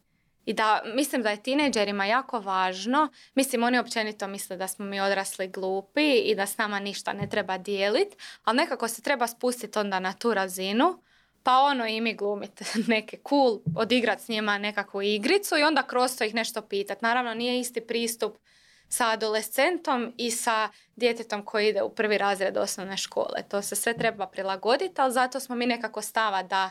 [0.46, 5.00] I da mislim da je tinejdžerima jako važno, mislim oni općenito misle da smo mi
[5.00, 9.78] odrasli glupi i da s nama ništa ne treba dijeliti, ali nekako se treba spustiti
[9.78, 10.98] onda na tu razinu,
[11.42, 16.16] pa ono i mi glumiti neke cool, odigrati s njima nekakvu igricu i onda kroz
[16.18, 17.04] to ih nešto pitati.
[17.04, 18.36] Naravno nije isti pristup
[18.94, 23.42] sa adolescentom i sa djetetom koji ide u prvi razred osnovne škole.
[23.48, 26.70] To se sve treba prilagoditi, ali zato smo mi nekako stava da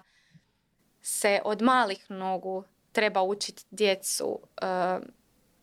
[1.02, 4.66] se od malih nogu treba učiti djecu, e,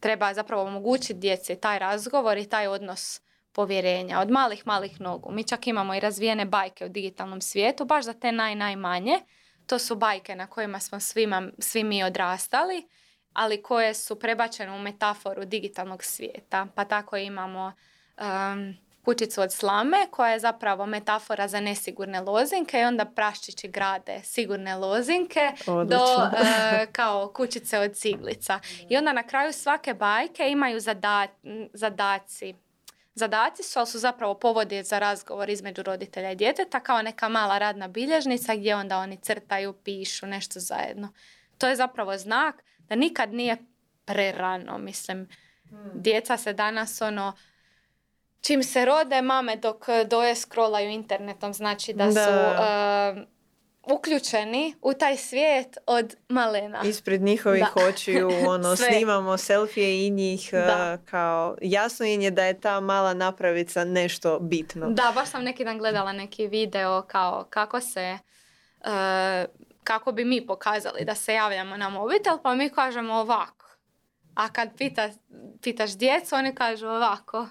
[0.01, 3.21] treba zapravo omogućiti djeci taj razgovor i taj odnos
[3.53, 5.33] povjerenja od malih, malih nogu.
[5.33, 9.21] Mi čak imamo i razvijene bajke u digitalnom svijetu, baš za te naj, najmanje.
[9.67, 12.89] To su bajke na kojima smo svima, svi mi odrastali,
[13.33, 16.67] ali koje su prebačene u metaforu digitalnog svijeta.
[16.75, 17.73] Pa tako imamo
[19.05, 24.77] kućicu od slame koja je zapravo metafora za nesigurne lozinke i onda praščići grade sigurne
[24.77, 26.05] lozinke do
[26.37, 28.61] e, kao kućice od ciglica.
[28.89, 30.81] I onda na kraju svake bajke imaju
[31.73, 32.55] zadaci.
[33.15, 37.59] Zadaci su, ali su zapravo povodi za razgovor između roditelja i djeteta kao neka mala
[37.59, 41.13] radna bilježnica gdje onda oni crtaju, pišu nešto zajedno.
[41.59, 43.57] To je zapravo znak da nikad nije
[44.05, 45.29] prerano, mislim.
[45.69, 45.91] Hmm.
[45.95, 47.33] Djeca se danas ono
[48.41, 53.27] čim se rode mame dok eh, doje scrollaju internetom, znači da, su uh,
[53.95, 56.81] uključeni u taj svijet od malena.
[56.85, 57.87] Ispred njihovih da.
[57.89, 63.15] očiju ono, snimamo selfije i njih uh, kao jasno im je da je ta mala
[63.15, 64.91] napravica nešto bitno.
[64.91, 68.19] Da, baš sam neki dan gledala neki video kao kako se
[68.81, 68.91] uh,
[69.91, 73.61] kako bi mi pokazali da se javljamo na mobitel, pa mi kažemo ovako
[74.35, 75.11] a kad pita,
[75.63, 77.49] pitaš djecu, oni kažu ovako.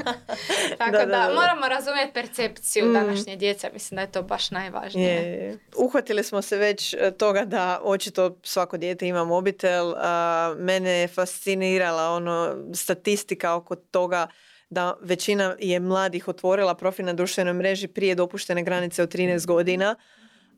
[0.78, 2.92] Tako da, da, moramo razumjeti percepciju mm.
[2.92, 3.70] današnje djece.
[3.72, 5.14] Mislim da je to baš najvažnije.
[5.14, 9.94] Je, Uhvatili smo se već e, toga da očito svako dijete ima mobitel.
[9.96, 14.26] A, mene je fascinirala ono statistika oko toga
[14.70, 19.94] da većina je mladih otvorila profil na društvenoj mreži prije dopuštene granice od 13 godina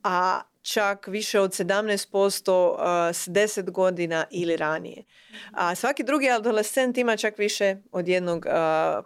[0.02, 5.04] a čak više od 17% s 10 godina ili ranije.
[5.52, 8.46] A svaki drugi adolescent ima čak više od jednog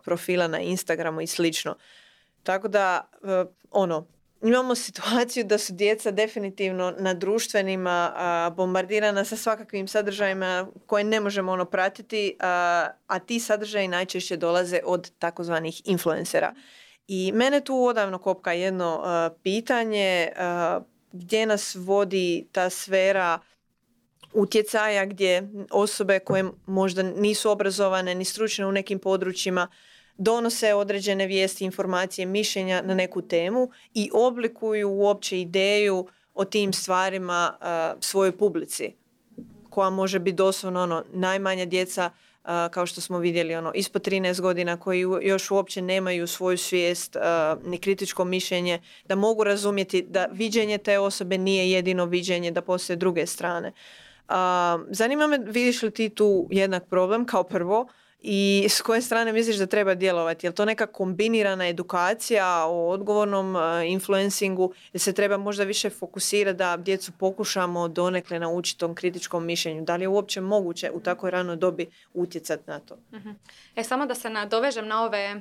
[0.05, 1.77] profila na Instagramu i slično.
[2.43, 3.11] Tako da,
[3.71, 4.07] ono,
[4.43, 8.13] imamo situaciju da su djeca definitivno na društvenima
[8.57, 15.11] bombardirana sa svakakvim sadržajima koje ne možemo ono pratiti, a, ti sadržaji najčešće dolaze od
[15.19, 16.55] takozvanih influencera.
[17.07, 19.03] I mene tu odavno kopka jedno
[19.43, 20.33] pitanje
[21.15, 23.39] gdje nas vodi ta sfera
[24.33, 29.69] utjecaja gdje osobe koje možda nisu obrazovane ni stručne u nekim područjima
[30.19, 37.59] donose određene vijesti, informacije, mišljenja na neku temu i oblikuju uopće ideju o tim stvarima
[38.01, 38.93] svojoj publici
[39.71, 42.11] koja može biti doslovno ono, najmanja djeca
[42.71, 47.17] kao što smo vidjeli ono, ispod 13 godina koji još uopće nemaju svoju svijest
[47.65, 52.97] ni kritičko mišljenje da mogu razumjeti da viđenje te osobe nije jedino viđenje da postoje
[52.97, 53.73] druge strane.
[54.89, 57.89] zanima me vidiš li ti tu jednak problem kao prvo
[58.27, 60.47] i s koje strane misliš da treba djelovati?
[60.47, 64.73] Je li to neka kombinirana edukacija o odgovornom uh, influencingu?
[64.93, 69.85] Ili se treba možda više fokusirati da djecu pokušamo donekle naučiti tom kritičkom mišljenju?
[69.85, 72.95] Da li je uopće moguće u takvoj ranoj dobi utjecati na to?
[72.95, 73.35] uh
[73.77, 75.41] E, samo da se nadovežem na ove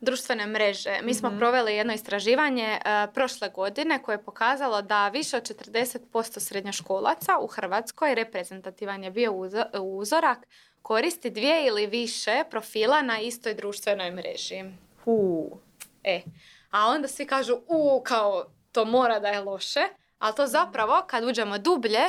[0.00, 0.98] društvene mreže.
[1.02, 1.38] Mi smo mhm.
[1.38, 7.46] proveli jedno istraživanje uh, prošle godine koje je pokazalo da više od 40% srednjoškolaca u
[7.46, 9.32] Hrvatskoj reprezentativan je bio
[9.80, 10.38] uzorak
[10.82, 14.64] koristi dvije ili više profila na istoj društvenoj mreži.
[15.04, 15.58] Uh.
[16.04, 16.22] E,
[16.70, 19.80] a onda svi kažu, u, kao to mora da je loše,
[20.18, 22.02] ali to zapravo kad uđemo dublje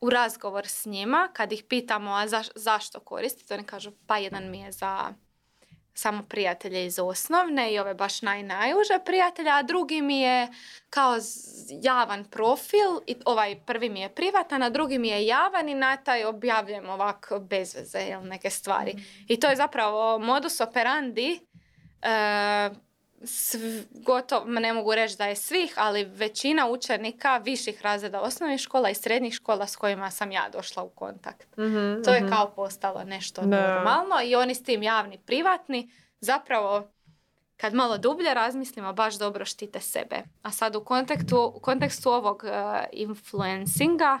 [0.00, 4.60] u razgovor s njima, kad ih pitamo a zašto koristite, oni kažu pa jedan mi
[4.60, 5.14] je za
[5.98, 10.48] samo prijatelje iz osnovne i ove baš naj, najuže prijatelja, a drugi mi je
[10.90, 11.16] kao
[11.82, 15.96] javan profil, i ovaj prvi mi je privatan, a drugi mi je javan i na
[15.96, 18.94] taj objavljujem ovak bez veze jel, neke stvari.
[19.28, 21.40] I to je zapravo modus operandi
[22.02, 22.70] e,
[23.92, 28.94] gotovo, ne mogu reći da je svih, ali većina učenika viših razreda osnovnih škola i
[28.94, 31.56] srednjih škola s kojima sam ja došla u kontakt.
[31.56, 32.28] Mhm, to je mhm.
[32.28, 35.90] kao postalo nešto normalno i oni s tim javni, privatni,
[36.20, 36.88] zapravo
[37.56, 40.16] kad malo dublje razmislimo, baš dobro štite sebe.
[40.42, 42.50] A sad u kontekstu, u kontekstu ovog uh,
[42.92, 44.20] influencinga,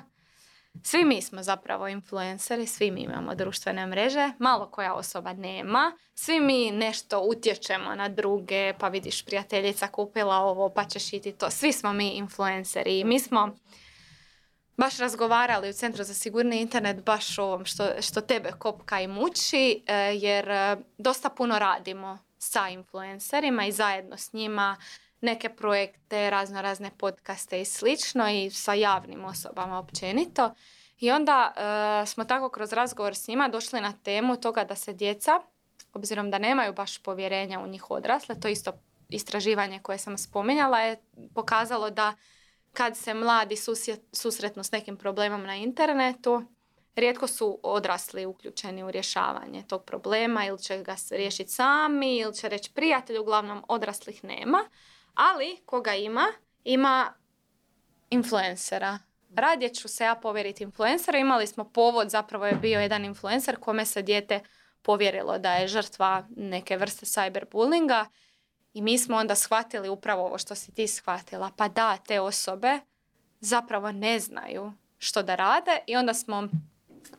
[0.84, 6.40] svi mi smo zapravo influenceri, svi mi imamo društvene mreže, malo koja osoba nema, svi
[6.40, 11.50] mi nešto utječemo na druge, pa vidiš prijateljica kupila ovo, pa ćeš iti to.
[11.50, 13.56] Svi smo mi influenceri i mi smo
[14.76, 19.06] baš razgovarali u Centru za sigurni internet baš o ovom što, što tebe kopka i
[19.06, 24.76] muči, e, jer e, dosta puno radimo sa influencerima i zajedno s njima
[25.20, 30.54] neke projekte, razno razne podcaste i slično i sa javnim osobama općenito.
[31.00, 31.52] I onda
[32.02, 35.40] e, smo tako kroz razgovor s njima došli na temu toga da se djeca,
[35.92, 38.72] obzirom da nemaju baš povjerenja u njih odrasle, to isto
[39.08, 41.00] istraživanje koje sam spominjala je
[41.34, 42.14] pokazalo da
[42.72, 43.56] kad se mladi
[44.12, 46.44] susretnu s nekim problemom na internetu,
[46.96, 52.48] rijetko su odrasli uključeni u rješavanje tog problema ili će ga riješiti sami ili će
[52.48, 54.58] reći prijatelj, uglavnom odraslih nema.
[55.18, 56.26] Ali koga ima,
[56.64, 57.12] ima
[58.10, 58.98] influencera.
[59.34, 61.18] Radije ću se ja povjeriti influencera.
[61.18, 64.40] Imali smo povod, zapravo je bio jedan influencer kome se dijete
[64.82, 68.06] povjerilo da je žrtva neke vrste cyberbullinga
[68.72, 71.50] i mi smo onda shvatili upravo ovo što si ti shvatila.
[71.56, 72.80] Pa da, te osobe
[73.40, 76.48] zapravo ne znaju što da rade i onda smo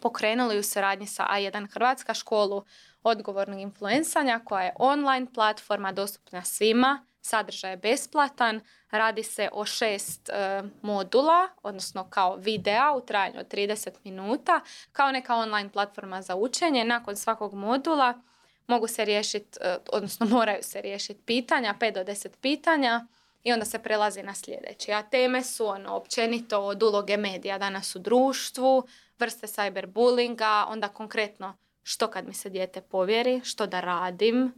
[0.01, 2.65] pokrenuli u suradnji sa A1 Hrvatska školu
[3.03, 8.61] odgovornog influencanja koja je online platforma dostupna svima, sadržaj je besplatan,
[8.91, 14.61] radi se o šest e, modula, odnosno kao videa u trajanju od 30 minuta,
[14.91, 16.85] kao neka online platforma za učenje.
[16.85, 18.21] Nakon svakog modula
[18.67, 23.07] mogu se riješiti, e, odnosno moraju se riješiti pitanja, 5 do 10 pitanja
[23.43, 24.93] i onda se prelazi na sljedeće.
[24.93, 28.83] A teme su ono, općenito od uloge medija danas u društvu,
[29.19, 34.53] vrste cyberbullinga, onda konkretno što kad mi se dijete povjeri, što da radim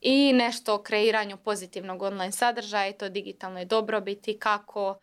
[0.00, 4.98] i nešto o kreiranju pozitivnog online sadržaja i to digitalnoj dobrobiti, kako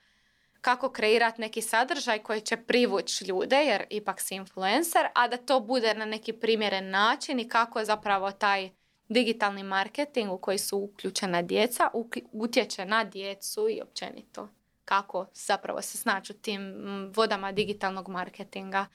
[0.61, 5.59] kako kreirati neki sadržaj koji će privući ljude, jer ipak si influencer, a da to
[5.59, 8.69] bude na neki primjeren način i kako je zapravo taj
[9.09, 11.89] digitalni marketing u koji su uključena djeca
[12.31, 14.49] utječe na djecu i općenito
[14.85, 16.73] kako zapravo se snaći tim
[17.15, 18.85] vodama digitalnog marketinga.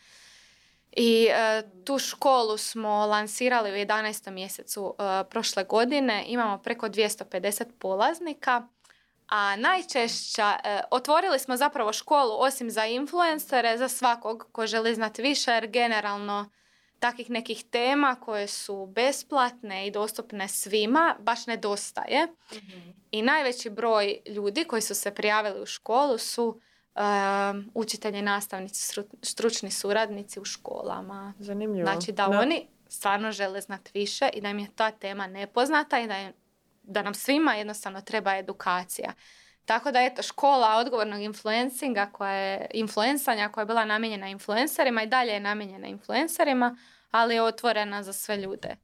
[0.92, 4.30] I e, tu školu smo lansirali u 11.
[4.30, 6.24] mjesecu e, prošle godine.
[6.26, 8.68] Imamo preko 250 polaznika
[9.28, 15.22] A najčešća, e, otvorili smo zapravo školu osim za influencere, za svakog ko želi znati
[15.22, 16.50] više, jer generalno
[16.98, 22.26] takvih nekih tema koje su besplatne i dostupne svima baš nedostaje.
[22.26, 26.60] mm I najveći broj ljudi koji su se prijavili u školu su
[26.98, 31.34] um, učitelji, nastavnici, stručni suradnici u školama.
[31.38, 31.86] Zanimljivo.
[31.86, 36.06] Znači da, oni stvarno žele znati više i da im je ta tema nepoznata i
[36.06, 36.32] da, je,
[36.82, 39.12] da nam svima jednostavno treba edukacija.
[39.64, 45.06] Tako da eto, škola odgovornog influencinga koja je, influencanja koja je bila namijenjena influencerima i
[45.06, 46.76] dalje je namijenjena influencerima,
[47.10, 48.76] ali je otvorena za sve ljude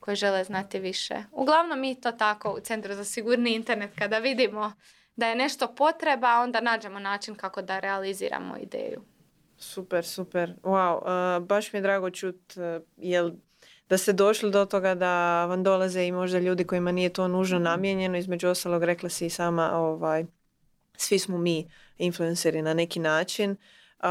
[0.00, 1.24] koji žele znati više.
[1.32, 4.72] Uglavnom mi to tako u Centru za sigurni internet kada vidimo
[5.18, 9.02] da je nešto potreba, onda nađemo način kako da realiziramo ideju.
[9.56, 10.52] Super, super.
[10.62, 10.98] Wow,
[11.38, 13.30] uh, baš mi je drago čut uh, jel
[13.88, 17.58] da ste došli do toga da vam dolaze i možda ljudi kojima nije to nužno
[17.58, 18.18] namijenjeno.
[18.18, 20.24] Između ostalog rekla si i sama ovaj,
[20.96, 23.56] svi smo mi influenceri na neki način.
[23.98, 24.06] Uh,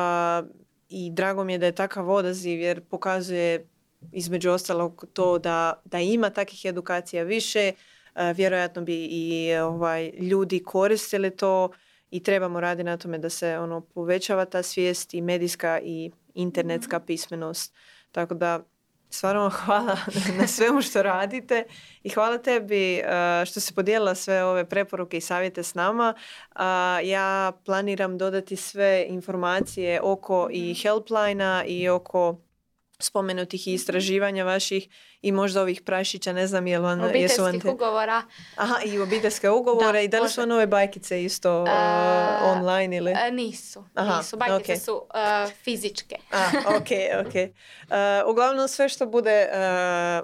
[0.90, 3.68] I drago mi je da je takav odaziv jer pokazuje
[4.12, 7.72] između ostalog to da, da ima takvih edukacija više.
[8.36, 11.70] Vjerojatno bi i ovaj, ljudi koristili to
[12.12, 17.00] i trebamo raditi na tome da se ono povećava ta svijest i medijska i internetska
[17.00, 17.74] pismenost.
[18.12, 18.64] Tako da
[19.10, 19.98] stvarno hvala
[20.38, 21.64] na svemu što radite
[22.04, 26.14] i hvala tebi eh, što si podijelila sve ove preporuke i savjete s nama.
[27.04, 30.82] Ja planiram dodati sve informacije oko i mhm.
[30.82, 32.47] helplina i oko
[33.00, 34.88] spomenutih istraživanja vaših
[35.22, 37.02] i možda ovih prašića, ne znam jel vam...
[37.02, 37.70] Obiteljskih jesu te...
[37.70, 38.24] ugovora.
[38.56, 40.04] Aha, i obiteljske ugovore.
[40.04, 41.70] I da li su vam ove bajkice isto uh,
[42.44, 43.12] online ili?
[43.12, 44.38] Uh, nisu, Aha, nisu.
[44.38, 46.16] Bajkice su uh, fizičke.
[46.32, 46.90] A, ok,
[47.28, 47.34] ok.
[48.30, 49.48] uglavnom sve što bude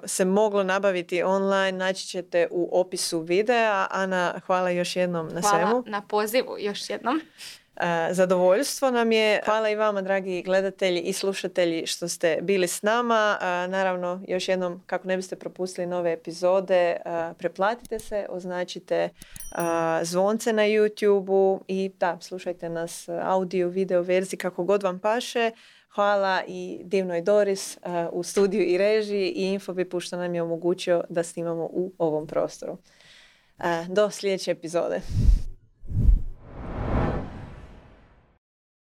[0.06, 3.86] se moglo nabaviti online naći ćete u opisu videa.
[3.90, 5.70] Ana, hvala još jednom na hvala svemu.
[5.70, 7.20] Hvala na pozivu još jednom.
[8.10, 9.40] Zadovoljstvo nam je.
[9.44, 13.38] Hvala i vama, dragi gledatelji i slušatelji, što ste bili s nama.
[13.68, 16.96] Naravno, još jednom, kako ne biste propustili nove epizode,
[17.38, 19.08] preplatite se, označite
[20.02, 25.50] zvonce na YouTube-u i da, slušajte nas audio, video verziji, kako god vam paše.
[25.94, 27.78] Hvala i divnoj Doris
[28.12, 32.78] u studiju i režiji i Infobipu što nam je omogućio da snimamo u ovom prostoru.
[33.88, 35.00] Do sljedeće epizode.